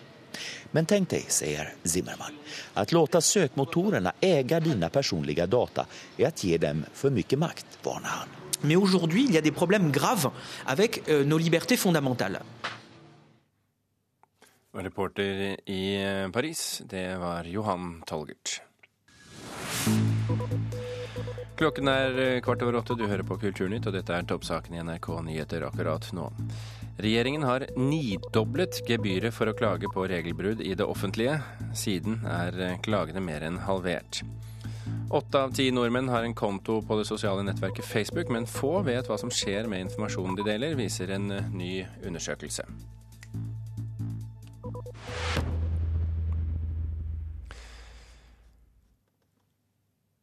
Men 0.71 0.85
tenk 0.89 1.09
deg, 1.13 1.27
sier 1.31 1.73
Zimmermann, 1.83 2.35
at 2.75 2.91
låta 2.91 3.21
søkmotorene 3.21 4.17
äga 4.21 4.59
dina 4.59 4.89
personlige 4.89 5.45
data 5.47 5.85
er 6.17 6.29
å 6.29 6.33
gi 6.35 6.57
dem 6.57 6.85
for 6.93 7.13
mye 7.15 7.39
makt, 7.39 7.79
varnar 7.83 8.21
han. 8.21 8.41
Men 8.61 8.77
aujourd'hui, 8.77 9.25
il 9.25 9.33
y 9.33 9.37
a 9.37 9.41
des 9.41 9.51
problèmes 9.51 9.91
graves 9.91 10.27
avec 10.65 11.07
euh, 11.09 11.23
nos 11.23 11.37
libertés 11.37 11.77
fondamentales. 11.77 12.41
Reporter 14.73 15.57
i 15.65 15.95
eh, 15.95 16.29
Paris, 16.29 16.81
det 16.85 17.17
var 17.17 17.43
Johan 17.43 18.01
Tolgert. 18.05 18.61
Klokken 21.55 21.87
er 21.87 22.17
eh, 22.19 22.41
kvart 22.43 22.65
over 22.65 22.81
åtte, 22.81 22.97
du 22.99 23.05
hører 23.07 23.23
på 23.23 23.37
Kulturnytt, 23.39 23.87
og 23.87 23.95
dette 23.95 24.11
er 24.11 24.27
toppsaken 24.27 24.75
i 24.75 24.81
NRK 24.83 25.07
Nyheter 25.23 25.63
akkurat 25.69 26.09
nå. 26.11 26.27
Regjeringen 26.97 27.43
har 27.43 27.65
nidoblet 27.75 28.77
gebyret 28.87 29.35
for 29.35 29.51
å 29.51 29.55
klage 29.57 29.89
på 29.91 30.05
regelbrudd 30.07 30.61
i 30.63 30.71
det 30.79 30.85
offentlige. 30.87 31.41
Siden 31.75 32.21
er 32.23 32.77
klagene 32.85 33.19
mer 33.19 33.43
enn 33.43 33.59
halvert. 33.67 34.21
Åtte 35.11 35.41
av 35.43 35.51
ti 35.53 35.67
nordmenn 35.75 36.07
har 36.09 36.23
en 36.23 36.33
konto 36.33 36.79
på 36.87 36.97
det 36.97 37.07
sosiale 37.09 37.43
nettverket 37.43 37.85
Facebook, 37.85 38.31
men 38.31 38.47
få 38.47 38.79
vet 38.87 39.09
hva 39.11 39.17
som 39.19 39.33
skjer 39.33 39.67
med 39.67 39.83
informasjonen 39.89 40.37
de 40.39 40.45
deler, 40.47 40.77
viser 40.79 41.11
en 41.17 41.27
ny 41.51 41.83
undersøkelse. 42.05 42.63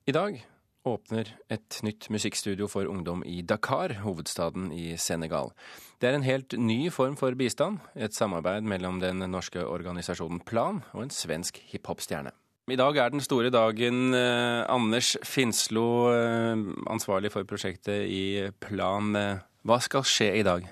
I 0.08 0.16
dag 0.16 0.40
åpner 0.88 1.28
et 1.52 1.78
nytt 1.86 2.08
musikkstudio 2.10 2.66
for 2.70 2.88
ungdom 2.90 3.22
i 3.26 3.42
Dakar, 3.46 3.94
hovedstaden 4.02 4.70
i 4.74 4.96
Senegal. 4.98 5.52
Det 6.00 6.10
er 6.10 6.18
en 6.18 6.26
helt 6.26 6.56
ny 6.58 6.90
form 6.90 7.16
for 7.16 7.34
bistand, 7.38 7.78
et 7.94 8.14
samarbeid 8.14 8.66
mellom 8.66 9.00
den 9.02 9.22
norske 9.30 9.62
organisasjonen 9.62 10.42
Plan 10.46 10.82
og 10.92 11.04
en 11.04 11.14
svensk 11.14 11.62
hiphop-stjerne. 11.70 12.34
I 12.70 12.78
dag 12.78 12.96
er 12.96 13.10
den 13.10 13.20
store 13.20 13.50
dagen. 13.50 14.14
Eh, 14.14 14.62
Anders 14.70 15.16
Finslo, 15.26 16.12
eh, 16.14 16.54
ansvarlig 16.90 17.32
for 17.32 17.42
prosjektet 17.44 18.06
i 18.06 18.50
Plan. 18.60 19.16
Eh, 19.16 19.42
hva 19.66 19.80
skal 19.82 20.06
skje 20.06 20.30
i 20.38 20.46
dag? 20.46 20.68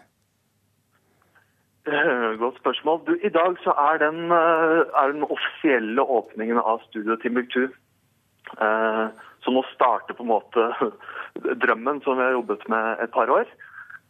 Godt 2.39 2.61
spørsmål. 2.61 3.01
Du, 3.07 3.17
I 3.25 3.29
dag 3.29 3.57
så 3.65 3.75
er 3.75 3.99
den, 3.99 4.31
er 4.31 5.13
den 5.13 5.25
offisielle 5.25 6.03
åpningen 6.03 6.59
av 6.59 6.79
Studio 6.87 7.17
Timbuktu. 7.17 7.67
Eh, 8.59 9.09
så 9.45 9.53
nå 9.55 9.63
starter 9.75 10.17
på 10.17 10.25
en 10.25 10.33
måte 10.33 10.69
drømmen 11.65 12.03
som 12.05 12.19
vi 12.19 12.27
har 12.27 12.37
jobbet 12.39 12.67
med 12.73 13.05
et 13.05 13.13
par 13.15 13.33
år. 13.33 13.49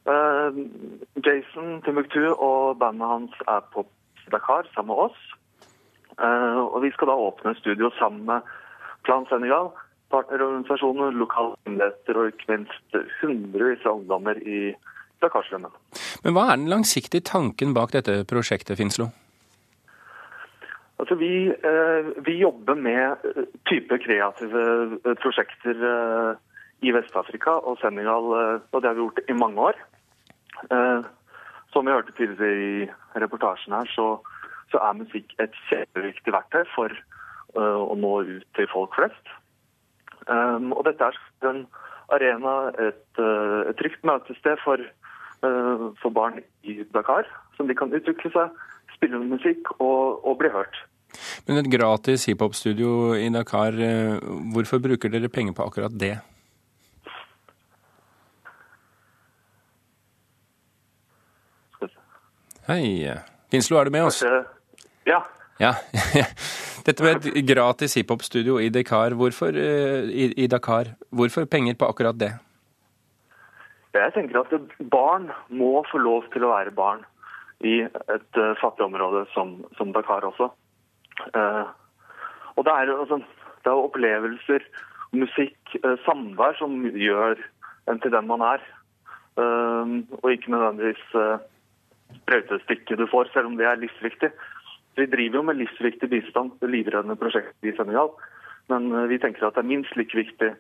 Uh, 0.08 0.56
Jason 1.20 1.82
Timbuktu 1.84 2.22
og 2.32 2.78
bandet 2.80 3.08
hans 3.08 3.44
er 3.46 3.60
på 3.74 3.84
Dakar 4.32 4.68
sammen 4.74 4.94
med 4.94 5.04
oss. 5.08 5.20
Uh, 6.20 6.66
og 6.72 6.82
vi 6.84 6.90
skal 6.94 7.12
da 7.12 7.16
åpne 7.16 7.54
studio 7.58 7.92
sammen 7.98 8.26
med 8.28 8.48
Plan 9.04 9.26
Senegal, 9.30 9.70
partnerorganisasjoner, 10.12 11.14
lokale 11.16 11.56
myndigheter 11.66 12.18
og 12.18 12.32
ikke 12.32 12.50
minst 12.50 12.98
hundrevis 13.20 13.86
av 13.86 14.00
ungdommer 14.00 14.40
i 14.42 14.72
Dakarstrømmen. 15.22 15.72
Men 16.24 16.36
hva 16.36 16.50
er 16.50 16.58
den 16.58 16.70
langsiktige 16.72 17.24
tanken 17.24 17.74
bak 17.76 17.92
dette 17.96 18.22
prosjektet, 18.28 18.78
Finslo? 18.80 19.10
Altså 21.00 21.14
vi, 21.14 21.48
eh, 21.48 22.24
vi, 22.26 22.34
jobber 22.42 22.74
med 22.74 23.24
eh, 23.24 23.44
type 23.70 23.98
kreative 24.04 24.64
eh, 25.00 25.14
prosjekter 25.22 25.78
i 26.84 26.92
Vest-Afrika 26.92 27.54
og 27.68 27.78
Senegal, 27.80 28.28
og 28.72 28.76
det 28.80 28.88
har 28.88 28.96
vi 28.96 29.02
gjort 29.04 29.20
i 29.28 29.36
mange 29.36 29.60
år. 29.60 29.80
Som 31.72 31.86
vi 31.86 31.92
hørte 31.92 32.14
tidligere 32.16 32.62
i 32.64 33.20
reportasjen 33.20 33.74
her, 33.76 33.90
så, 33.92 34.06
så 34.72 34.80
er 34.80 34.96
musikk 34.96 35.34
et 35.44 35.52
kjempeviktig 35.68 36.32
verktøy 36.32 36.64
for 36.72 36.94
å 37.60 37.98
nå 38.00 38.14
ut 38.30 38.48
til 38.56 38.70
folk 38.72 38.96
flest. 38.96 39.32
Og 40.24 40.80
dette 40.88 41.10
er 41.10 41.20
en 41.50 41.62
arena, 42.16 42.54
et, 42.80 43.20
et 43.20 43.76
trygt 43.76 44.00
møtested 44.08 44.56
for, 44.64 44.80
for 45.44 46.16
barn 46.16 46.40
i 46.64 46.80
Dakar, 46.96 47.28
som 47.58 47.68
de 47.68 47.76
kan 47.76 47.92
utvikle 47.92 48.32
seg, 48.32 48.56
spille 48.96 49.20
musikk 49.20 49.68
og, 49.76 50.24
og 50.24 50.40
bli 50.40 50.48
hørt. 50.56 50.80
Men 51.46 51.60
et 51.60 51.70
gratis 51.72 52.26
hiphop-studio 52.30 53.14
i 53.18 53.28
Dakar, 53.34 53.76
eh, 53.76 54.18
hvorfor 54.54 54.82
bruker 54.82 55.12
dere 55.12 55.28
penger 55.32 55.56
på 55.56 55.66
akkurat 55.66 55.94
det? 55.98 56.16
Hei. 62.70 63.10
Finslo, 63.50 63.80
er 63.80 63.88
du 63.88 63.90
med 63.90 64.06
oss? 64.06 64.22
Ja. 65.06 65.24
ja. 65.58 65.74
Dette 66.86 67.04
med 67.04 67.26
et 67.26 67.42
gratis 67.48 67.96
hiphop-studio 67.98 68.60
i 68.62 68.68
Dakar, 68.72 69.16
hvorfor, 69.18 69.56
eh, 69.56 70.06
i, 70.06 70.30
i 70.44 70.46
Dakar, 70.46 70.94
hvorfor 71.10 71.48
penger 71.50 71.74
på 71.74 71.88
akkurat 71.90 72.18
det? 72.20 72.32
Jeg 73.94 74.12
tenker 74.14 74.44
at 74.44 74.52
barn 74.90 75.30
må 75.48 75.80
få 75.90 75.98
lov 75.98 76.28
til 76.30 76.46
å 76.46 76.52
være 76.52 76.70
barn 76.74 77.02
i 77.66 77.80
et 77.82 78.38
uh, 78.38 78.52
fattig 78.60 78.86
område 78.86 79.24
som, 79.34 79.56
som, 79.76 79.90
Dakar 79.92 80.24
også. 80.28 80.50
Uh, 81.34 81.68
og 82.56 82.66
det 82.66 82.74
er, 82.74 82.92
altså, 82.94 83.20
det 83.64 83.70
er 83.72 83.84
opplevelser, 83.86 84.66
musikk, 85.12 85.58
uh, 85.84 85.96
samvær 86.06 86.58
som 86.58 86.76
gjør 86.84 87.40
en 87.90 88.00
til 88.00 88.12
den 88.12 88.28
man 88.30 88.44
er. 88.44 88.62
og 89.40 90.32
ikke 90.32 90.50
nødvendigvis 90.50 91.04
sprøytestikket 92.16 92.98
du 92.98 93.06
får, 93.06 93.30
selv 93.32 93.46
om 93.46 93.56
det 93.56 93.66
er 93.66 93.78
livsviktig. 93.80 94.28
Vi 94.96 95.06
driver 95.06 95.36
jo 95.38 95.42
med 95.42 95.54
livsviktig 95.54 96.10
bistand, 96.10 96.50
livreddende 96.60 97.16
prosjekter 97.16 97.68
i 97.68 97.72
Senegal. 97.76 98.10
Men 98.68 99.08
vi 99.08 99.18
tenker 99.18 99.46
at 99.46 99.54
det 99.54 99.62
er 99.62 99.70
minst 99.70 99.96
like 99.96 100.18
viktig 100.18 100.50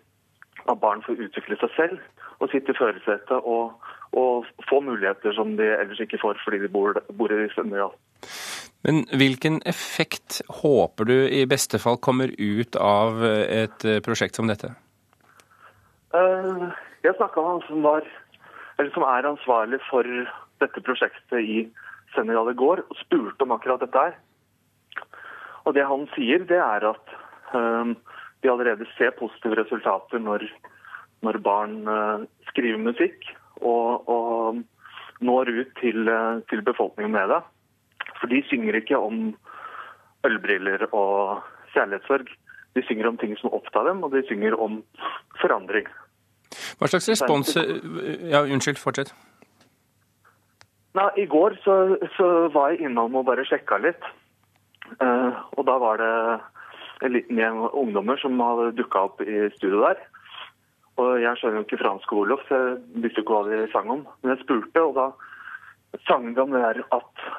at 0.68 0.80
barn 0.80 1.02
får 1.02 1.20
utvikle 1.26 1.58
seg 1.60 1.74
selv 1.76 1.98
og 2.40 2.50
sitte 2.52 2.72
i 2.72 2.78
førersetet 2.78 3.36
og, 3.44 3.76
og, 4.16 4.48
få 4.68 4.80
muligheter 4.84 5.34
som 5.36 5.56
de 5.56 5.66
ellers 5.76 6.00
ikke 6.00 6.20
får 6.22 6.40
fordi 6.44 6.62
de 6.64 6.72
bor, 6.72 6.96
bor 7.18 7.32
i 7.32 7.48
Senegal. 7.54 7.92
Men 8.86 9.02
hvilken 9.12 9.60
effekt 9.68 10.40
håper 10.62 11.04
du 11.04 11.16
i 11.28 11.44
beste 11.48 11.78
fall 11.82 11.98
kommer 12.00 12.32
ut 12.38 12.76
av 12.80 13.20
et 13.24 13.84
prosjekt 14.06 14.40
som 14.40 14.48
dette? 14.48 14.72
Eh, 16.16 16.64
jeg 17.04 17.16
snakka 17.18 17.42
med 17.42 17.50
han 17.50 17.62
som, 17.66 17.82
var, 17.84 18.08
som 18.94 19.04
er 19.04 19.28
ansvarlig 19.28 19.82
for 19.90 20.08
dette 20.64 20.82
prosjektet 20.86 21.38
i 21.44 21.60
Senegal 22.14 22.50
i 22.50 22.56
går, 22.58 22.82
og 22.88 23.00
spurte 23.04 23.44
om 23.44 23.52
akkurat 23.54 23.84
dette 23.84 24.06
her. 24.06 24.16
Og 25.68 25.76
det 25.76 25.84
han 25.86 26.08
sier, 26.16 26.42
det 26.48 26.58
er 26.58 26.88
at 26.88 27.12
vi 28.40 28.48
allerede 28.48 28.86
ser 28.96 29.12
positive 29.18 29.58
resultater 29.58 30.22
når, 30.22 30.46
når 31.26 31.38
barn 31.44 31.76
skriver 32.48 32.80
musikk 32.80 33.26
og, 33.60 34.08
og 34.08 34.60
når 35.20 35.52
ut 35.52 35.72
til, 35.80 36.10
til, 36.50 36.62
befolkningen 36.64 37.12
med 37.12 37.32
det. 37.34 37.40
For 38.20 38.30
de 38.32 38.42
synger 38.48 38.76
ikke 38.80 38.98
om 38.98 39.32
ølbriller 40.26 40.86
og 40.92 41.40
kjærlighetssorg. 41.72 42.28
De 42.76 42.84
synger 42.86 43.08
om 43.08 43.18
ting 43.18 43.32
som 43.40 43.54
opptar 43.56 43.88
dem, 43.88 44.04
og 44.04 44.12
de 44.14 44.22
synger 44.28 44.54
om 44.60 44.82
forandring. 45.40 45.88
Hva 46.78 46.88
slags 46.90 47.08
respons 47.10 47.56
Ja, 47.56 48.44
unnskyld, 48.44 48.78
fortsett. 48.78 49.14
Nei, 50.98 51.08
I 51.22 51.26
går 51.30 51.54
så, 51.64 51.74
så 52.16 52.28
var 52.54 52.72
jeg 52.72 52.88
innom 52.88 53.14
og 53.18 53.28
bare 53.28 53.46
sjekka 53.46 53.78
litt. 53.78 54.06
Uh, 54.98 55.30
og 55.54 55.66
da 55.68 55.76
var 55.78 56.00
det 56.02 56.14
en 57.06 57.12
liten 57.14 57.38
gjeng 57.38 57.60
ungdommer 57.68 58.18
som 58.20 58.40
hadde 58.42 58.72
dukka 58.80 59.04
opp 59.06 59.22
i 59.22 59.44
studio 59.54 59.84
der. 59.84 60.00
Og 61.00 61.20
jeg 61.22 61.38
skjønner 61.38 61.60
jo 61.60 61.66
ikke 61.68 61.80
fransk 61.80 62.12
Olof, 62.12 62.42
så 62.48 62.58
jeg 62.58 63.04
visste 63.04 63.22
ikke 63.22 63.36
hva 63.38 63.44
de 63.46 63.60
sang 63.72 63.92
om. 63.92 64.02
Men 64.20 64.34
jeg 64.34 64.42
spurte, 64.42 64.82
og 64.82 64.98
da 64.98 66.00
sang 66.08 66.34
de 66.34 66.42
om 66.42 66.52
det 66.54 66.64
der 66.64 66.82
at 66.96 67.30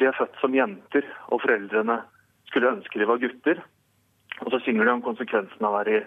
de 0.00 0.08
er 0.08 0.16
født 0.16 0.38
som 0.40 0.54
jenter, 0.56 1.06
og 1.28 1.42
foreldrene 1.44 2.00
skulle 2.50 2.72
ønske 2.72 2.98
de 2.98 3.08
var 3.08 3.20
gutter. 3.22 3.60
Og 4.40 4.52
så 4.52 4.60
synger 4.64 4.88
de 4.88 4.94
om 4.96 5.04
konsekvensen 5.04 5.66
av 5.66 5.74
å 5.74 5.80
være, 5.80 6.04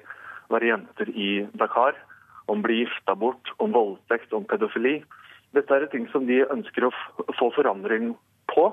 være 0.53 0.71
jenter 0.71 1.11
i 1.13 1.29
Dakar. 1.59 1.97
Om 2.51 2.59
å 2.59 2.65
bli 2.65 2.81
gifta 2.81 3.15
bort, 3.15 3.53
om 3.63 3.71
voldtekt, 3.75 4.33
om 4.35 4.47
pedofili. 4.49 4.97
Dette 5.55 5.75
er 5.77 5.85
ting 5.91 6.09
som 6.11 6.25
de 6.27 6.41
ønsker 6.43 6.89
å 6.89 6.91
få 7.37 7.51
forandring 7.55 8.15
på. 8.51 8.65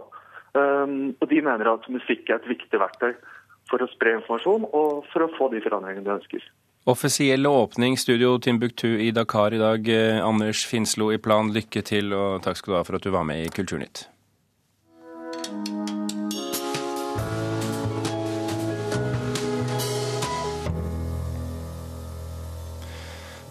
Um, 0.57 1.12
og 1.21 1.29
de 1.31 1.43
mener 1.47 1.69
at 1.71 1.85
musikk 1.93 2.31
er 2.31 2.41
et 2.41 2.49
viktig 2.50 2.81
verktøy 2.81 3.12
for 3.71 3.85
å 3.85 3.91
spre 3.93 4.17
informasjon 4.17 4.67
og 4.67 5.05
for 5.12 5.23
å 5.23 5.31
få 5.37 5.50
de 5.53 5.61
forandringene 5.62 6.09
de 6.09 6.17
ønsker. 6.17 6.49
Offisiell 6.91 7.47
åpning, 7.47 7.95
studio 8.00 8.33
Timbuktu 8.43 8.97
i 9.05 9.12
Dakar 9.15 9.55
i 9.55 9.61
dag. 9.61 9.87
Eh, 9.87 10.19
Anders 10.25 10.65
Finslo 10.67 11.12
i 11.12 11.21
Plan, 11.23 11.53
lykke 11.55 11.85
til, 11.87 12.11
og 12.17 12.41
takk 12.43 12.59
skal 12.59 12.73
du 12.73 12.79
ha 12.81 12.87
for 12.89 12.99
at 12.99 13.05
du 13.07 13.12
var 13.15 13.29
med 13.29 13.45
i 13.45 13.53
Kulturnytt. 13.53 14.09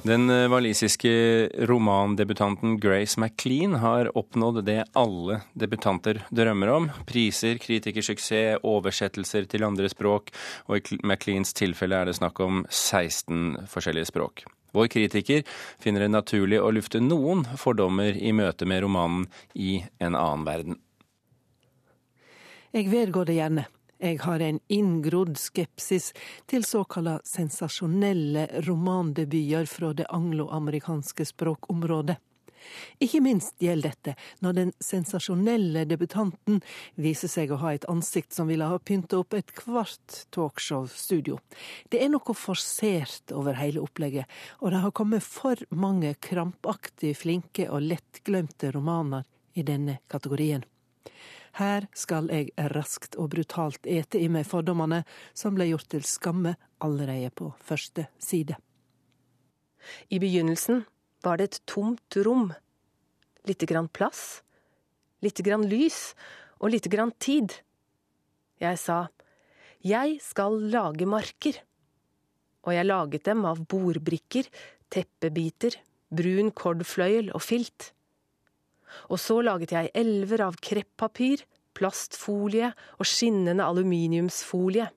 Den 0.04 0.30
eh, 0.30 0.48
walisiske 0.48 1.50
romandebutanten 1.68 2.80
Grace 2.80 3.20
MacLean 3.20 3.74
har 3.74 4.18
oppnådd 4.18 4.66
det 4.66 4.86
alle 4.94 5.42
debutanter 5.54 6.22
drømmer 6.32 6.72
om. 6.72 6.88
Priser, 7.06 7.58
kritikersuksess, 7.60 8.62
oversettelser 8.64 9.50
til 9.52 9.66
andre 9.68 9.90
språk, 9.92 10.32
og 10.72 10.80
i 10.80 11.00
MacLeans 11.04 11.52
tilfelle 11.54 12.00
er 12.00 12.08
det 12.08 12.16
snakk 12.16 12.40
om 12.46 12.64
16 12.70 13.68
forskjellige 13.68 14.08
språk. 14.14 14.46
Vår 14.72 14.88
kritiker 14.88 15.44
finner 15.84 16.06
det 16.06 16.14
naturlig 16.14 16.62
å 16.62 16.72
lufte 16.72 17.02
noen 17.04 17.44
fordommer 17.60 18.16
i 18.16 18.32
møte 18.32 18.70
med 18.70 18.86
romanen 18.86 19.28
i 19.54 19.82
en 20.00 20.16
annen 20.16 20.48
verden. 20.48 20.80
Jeg 22.72 22.88
vedgår 22.88 23.28
det 23.28 23.40
gjerne. 23.42 23.66
Jeg 24.00 24.22
har 24.24 24.40
en 24.40 24.62
inngrodd 24.72 25.36
skepsis 25.36 26.14
til 26.48 26.64
såkalla 26.64 27.18
sensasjonelle 27.28 28.46
romandebuter 28.64 29.68
fra 29.68 29.92
det 29.94 30.06
angloamerikanske 30.16 31.26
språkområdet. 31.28 32.16
Ikke 33.04 33.20
minst 33.24 33.56
gjelder 33.60 33.92
dette 33.92 34.14
når 34.44 34.56
den 34.56 34.72
sensasjonelle 34.84 35.84
debutanten 35.90 36.62
viser 36.96 37.32
seg 37.32 37.52
å 37.52 37.60
ha 37.60 37.74
et 37.76 37.88
ansikt 37.92 38.36
som 38.36 38.48
ville 38.52 38.68
ha 38.72 38.80
pynta 38.80 39.20
opp 39.20 39.36
et 39.36 39.52
kvart 39.58 40.24
talkshow-studio. 40.36 41.40
Det 41.92 42.00
er 42.04 42.12
noe 42.14 42.36
forsert 42.36 43.36
over 43.36 43.60
hele 43.60 43.84
opplegget, 43.84 44.28
og 44.64 44.72
det 44.72 44.84
har 44.86 44.96
kommet 44.96 45.28
for 45.28 45.60
mange 45.76 46.16
krampaktig 46.24 47.18
flinke 47.20 47.68
og 47.68 47.84
lettglemte 47.88 48.72
romaner 48.76 49.28
i 49.60 49.66
denne 49.68 50.00
kategorien. 50.12 50.64
Her 51.58 51.88
skal 51.98 52.30
jeg 52.32 52.54
raskt 52.74 53.18
og 53.18 53.32
brutalt 53.34 53.88
ete 53.90 54.20
i 54.22 54.30
meg 54.32 54.48
fordommene 54.48 55.04
som 55.34 55.56
ble 55.58 55.70
gjort 55.72 55.90
til 55.92 56.06
skamme 56.06 56.56
allerede 56.84 57.32
på 57.36 57.52
første 57.66 58.08
side. 58.22 58.58
I 60.10 60.20
begynnelsen 60.22 60.84
var 61.26 61.40
det 61.40 61.50
et 61.50 61.62
tomt 61.66 62.20
rom. 62.26 62.52
Lite 63.48 63.66
grann 63.66 63.90
plass, 63.90 64.42
lite 65.24 65.44
grann 65.44 65.66
lys 65.68 66.14
og 66.60 66.74
lite 66.76 66.92
grann 66.92 67.12
tid. 67.20 67.56
Jeg 68.60 68.80
sa, 68.80 69.08
jeg 69.80 70.20
skal 70.24 70.60
lage 70.72 71.08
marker. 71.08 71.62
Og 72.68 72.76
jeg 72.76 72.88
laget 72.90 73.24
dem 73.26 73.46
av 73.48 73.62
bordbrikker, 73.72 74.50
teppebiter, 74.92 75.78
brun 76.12 76.52
kordfløyel 76.52 77.32
og 77.32 77.44
filt. 77.46 77.94
Og 79.10 79.20
så 79.22 79.40
laget 79.46 79.74
jeg 79.76 79.92
elver 79.98 80.44
av 80.48 80.58
kreppapir, 80.64 81.44
plastfolie 81.78 82.72
og 82.98 83.08
skinnende 83.08 83.66
aluminiumsfolie, 83.66 84.90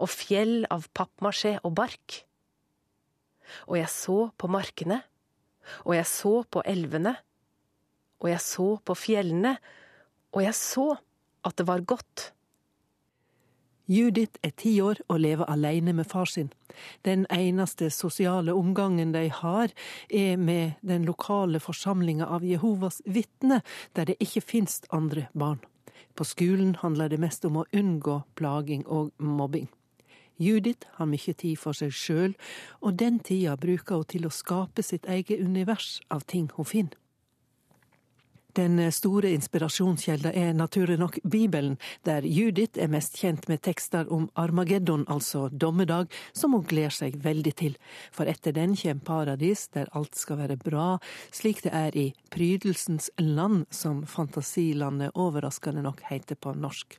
og 0.00 0.08
fjell 0.08 0.64
av 0.72 0.86
pappmasjé 0.96 1.58
og 1.66 1.74
bark. 1.76 2.22
Og 3.68 3.76
jeg 3.80 3.90
så 3.92 4.18
på 4.38 4.48
markene, 4.50 5.02
og 5.84 5.94
jeg 5.96 6.08
så 6.08 6.34
på 6.48 6.62
elvene, 6.64 7.14
og 8.20 8.30
jeg 8.30 8.42
så 8.44 8.68
på 8.84 8.96
fjellene, 8.96 9.56
og 10.30 10.44
jeg 10.44 10.56
så 10.56 10.88
at 11.46 11.56
det 11.58 11.66
var 11.68 11.84
godt. 11.88 12.30
Judith 13.90 14.38
er 14.46 14.54
ti 14.54 14.76
år 14.80 15.00
og 15.08 15.20
lever 15.24 15.48
alene 15.50 15.92
med 15.96 16.06
far 16.06 16.28
sin. 16.30 16.52
Den 17.04 17.26
eneste 17.30 17.90
sosiale 17.90 18.54
omgangen 18.54 19.12
de 19.12 19.28
har, 19.30 19.72
er 20.10 20.36
med 20.36 20.78
den 20.82 21.04
lokale 21.04 21.60
forsamlinga 21.60 22.26
av 22.26 22.44
Jehovas 22.44 23.02
vitner, 23.06 23.60
der 23.96 24.10
det 24.10 24.20
ikke 24.20 24.40
finnes 24.40 24.80
andre 24.90 25.26
barn. 25.34 25.60
På 26.16 26.24
skolen 26.24 26.74
handler 26.82 27.08
det 27.08 27.20
mest 27.20 27.44
om 27.44 27.60
å 27.60 27.68
unngå 27.72 28.22
plaging 28.36 28.86
og 28.86 29.12
mobbing. 29.18 29.68
Judith 30.40 30.88
har 30.96 31.08
mye 31.08 31.34
tid 31.36 31.58
for 31.60 31.76
seg 31.76 31.92
sjøl, 31.92 32.34
og 32.80 32.96
den 33.00 33.18
tida 33.20 33.58
bruker 33.60 34.00
hun 34.00 34.08
til 34.08 34.26
å 34.26 34.32
skape 34.32 34.84
sitt 34.84 35.08
eget 35.08 35.40
univers 35.40 35.98
av 36.08 36.24
ting 36.28 36.48
hun 36.56 36.68
finner. 36.68 36.99
Den 38.56 38.80
store 38.90 39.30
inspirasjonskjelda 39.36 40.32
er 40.34 40.54
naturlig 40.58 40.96
nok 40.98 41.18
Bibelen, 41.22 41.76
der 42.02 42.24
Judith 42.26 42.80
er 42.82 42.90
mest 42.90 43.18
kjent 43.20 43.46
med 43.46 43.60
tekster 43.62 44.08
om 44.10 44.24
Armageddon, 44.34 45.04
altså 45.06 45.44
dommedag, 45.52 46.10
som 46.34 46.56
hun 46.56 46.64
gleder 46.66 46.96
seg 46.96 47.18
veldig 47.22 47.52
til. 47.60 47.76
For 48.10 48.26
etter 48.26 48.56
den 48.56 48.74
kommer 48.80 49.04
paradis, 49.06 49.68
der 49.70 49.90
alt 49.94 50.18
skal 50.18 50.40
være 50.40 50.58
bra, 50.58 50.98
slik 51.30 51.62
det 51.62 51.74
er 51.76 51.94
i 51.94 52.08
Prydelsens 52.34 53.10
land, 53.22 53.68
som 53.70 54.02
fantasilandet 54.02 55.14
overraskende 55.14 55.84
nok 55.86 56.02
heter 56.10 56.34
på 56.34 56.56
norsk. 56.58 56.98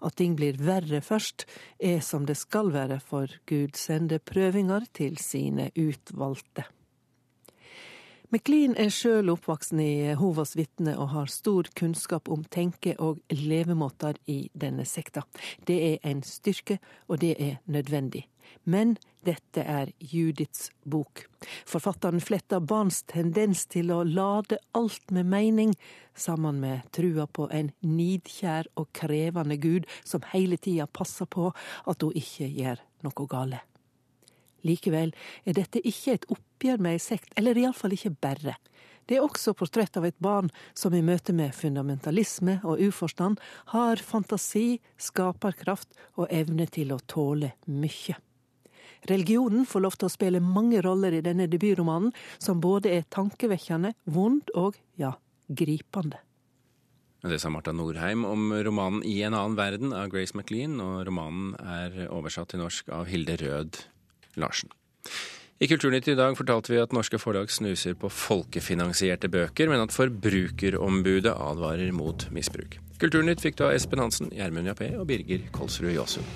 At 0.00 0.16
ting 0.16 0.38
blir 0.38 0.56
verre 0.62 1.02
først, 1.04 1.44
er 1.76 2.00
som 2.00 2.24
det 2.24 2.38
skal 2.40 2.72
være, 2.72 3.02
for 3.04 3.28
Gud 3.44 3.76
sender 3.76 4.22
prøvinger 4.24 4.88
til 4.96 5.20
sine 5.20 5.68
utvalgte. 5.76 6.64
McLean 8.34 8.72
er 8.74 8.88
sjøl 8.90 9.28
oppvoksen 9.30 9.78
i 9.78 10.14
Hovas 10.18 10.56
vitne 10.58 10.96
og 10.98 11.12
har 11.12 11.28
stor 11.30 11.68
kunnskap 11.78 12.26
om 12.32 12.42
tenke- 12.50 12.96
og 12.98 13.20
levemåter 13.30 14.18
i 14.26 14.48
denne 14.50 14.82
sekta. 14.82 15.22
Det 15.66 15.76
er 15.92 16.08
en 16.10 16.24
styrke, 16.26 16.80
og 17.06 17.20
det 17.22 17.36
er 17.38 17.60
nødvendig. 17.70 18.24
Men 18.64 18.96
dette 19.22 19.62
er 19.62 19.92
Judiths 20.00 20.72
bok. 20.82 21.22
Forfatteren 21.66 22.20
fletter 22.20 22.58
barns 22.58 23.04
tendens 23.06 23.62
til 23.70 23.94
å 23.94 24.02
lade 24.02 24.58
alt 24.74 25.14
med 25.14 25.30
mening, 25.30 25.76
sammen 26.14 26.58
med 26.60 26.82
trua 26.90 27.28
på 27.30 27.46
en 27.54 27.70
nidkjær 27.86 28.72
og 28.74 28.90
krevende 28.90 29.58
gud 29.62 29.86
som 30.02 30.26
hele 30.32 30.58
tida 30.58 30.90
passer 30.90 31.30
på 31.30 31.52
at 31.86 32.02
hun 32.02 32.14
ikke 32.18 32.50
gjør 32.50 32.82
noe 33.06 33.30
gale. 33.30 33.62
Likevel 34.64 35.12
er 35.44 35.58
dette 35.58 35.82
ikke 35.82 36.16
et 36.16 36.28
oppgjør 36.32 36.80
med 36.80 36.96
ei 36.96 37.02
sekt, 37.02 37.32
eller 37.36 37.58
iallfall 37.58 37.96
ikke 37.96 38.14
bare. 38.20 38.56
Det 39.06 39.18
er 39.18 39.24
også 39.24 39.54
portrett 39.54 39.96
av 40.00 40.06
et 40.08 40.18
barn 40.18 40.48
som 40.74 40.94
i 40.94 41.02
møte 41.04 41.34
med 41.36 41.54
fundamentalisme 41.54 42.58
og 42.66 42.80
uforstand 42.82 43.38
har 43.70 44.02
fantasi, 44.02 44.80
skaperkraft 44.98 45.94
og 46.16 46.26
evne 46.34 46.66
til 46.66 46.90
å 46.94 46.98
tåle 47.06 47.52
mye. 47.70 48.18
Religionen 49.06 49.66
får 49.68 49.84
lov 49.84 49.96
til 50.00 50.08
å 50.08 50.14
spille 50.14 50.42
mange 50.42 50.80
roller 50.82 51.14
i 51.14 51.22
denne 51.22 51.46
debutromanen, 51.50 52.10
som 52.42 52.58
både 52.60 52.96
er 52.96 53.06
tankevekkende, 53.12 53.92
vond 54.10 54.50
og, 54.58 54.80
ja, 54.98 55.14
gripende. 55.46 56.18
Det 57.26 57.38
sa 57.42 57.50
Marta 57.50 57.72
Norheim 57.72 58.24
om 58.26 58.52
romanen 58.52 59.02
'I 59.02 59.22
en 59.26 59.34
annen 59.34 59.56
verden' 59.56 59.94
av 59.94 60.10
Grace 60.10 60.34
McLean, 60.34 60.80
og 60.80 61.06
romanen 61.06 61.54
er 61.58 62.08
oversatt 62.10 62.48
til 62.48 62.60
norsk 62.60 62.88
av 62.88 63.06
Hilde 63.06 63.36
Rød 63.36 63.86
Larsen. 64.40 64.72
I 65.58 65.68
Kulturnytt 65.70 66.08
i 66.12 66.16
dag 66.18 66.36
fortalte 66.36 66.74
vi 66.74 66.80
at 66.82 66.92
norske 66.92 67.16
forlag 67.16 67.48
snuser 67.48 67.94
på 67.96 68.10
folkefinansierte 68.12 69.30
bøker, 69.32 69.70
men 69.72 69.80
at 69.86 69.94
Forbrukerombudet 69.94 71.32
advarer 71.32 71.94
mot 71.96 72.26
misbruk. 72.34 72.76
Kulturnytt 73.00 73.40
fikk 73.44 73.56
du 73.56 73.64
av 73.64 73.72
Espen 73.76 74.04
Hansen, 74.04 74.28
Gjermund 74.36 74.68
Jappé 74.68 74.92
og 75.00 75.08
Birger 75.08 75.48
Kolsrud 75.56 75.94
Jåsund. 75.96 76.28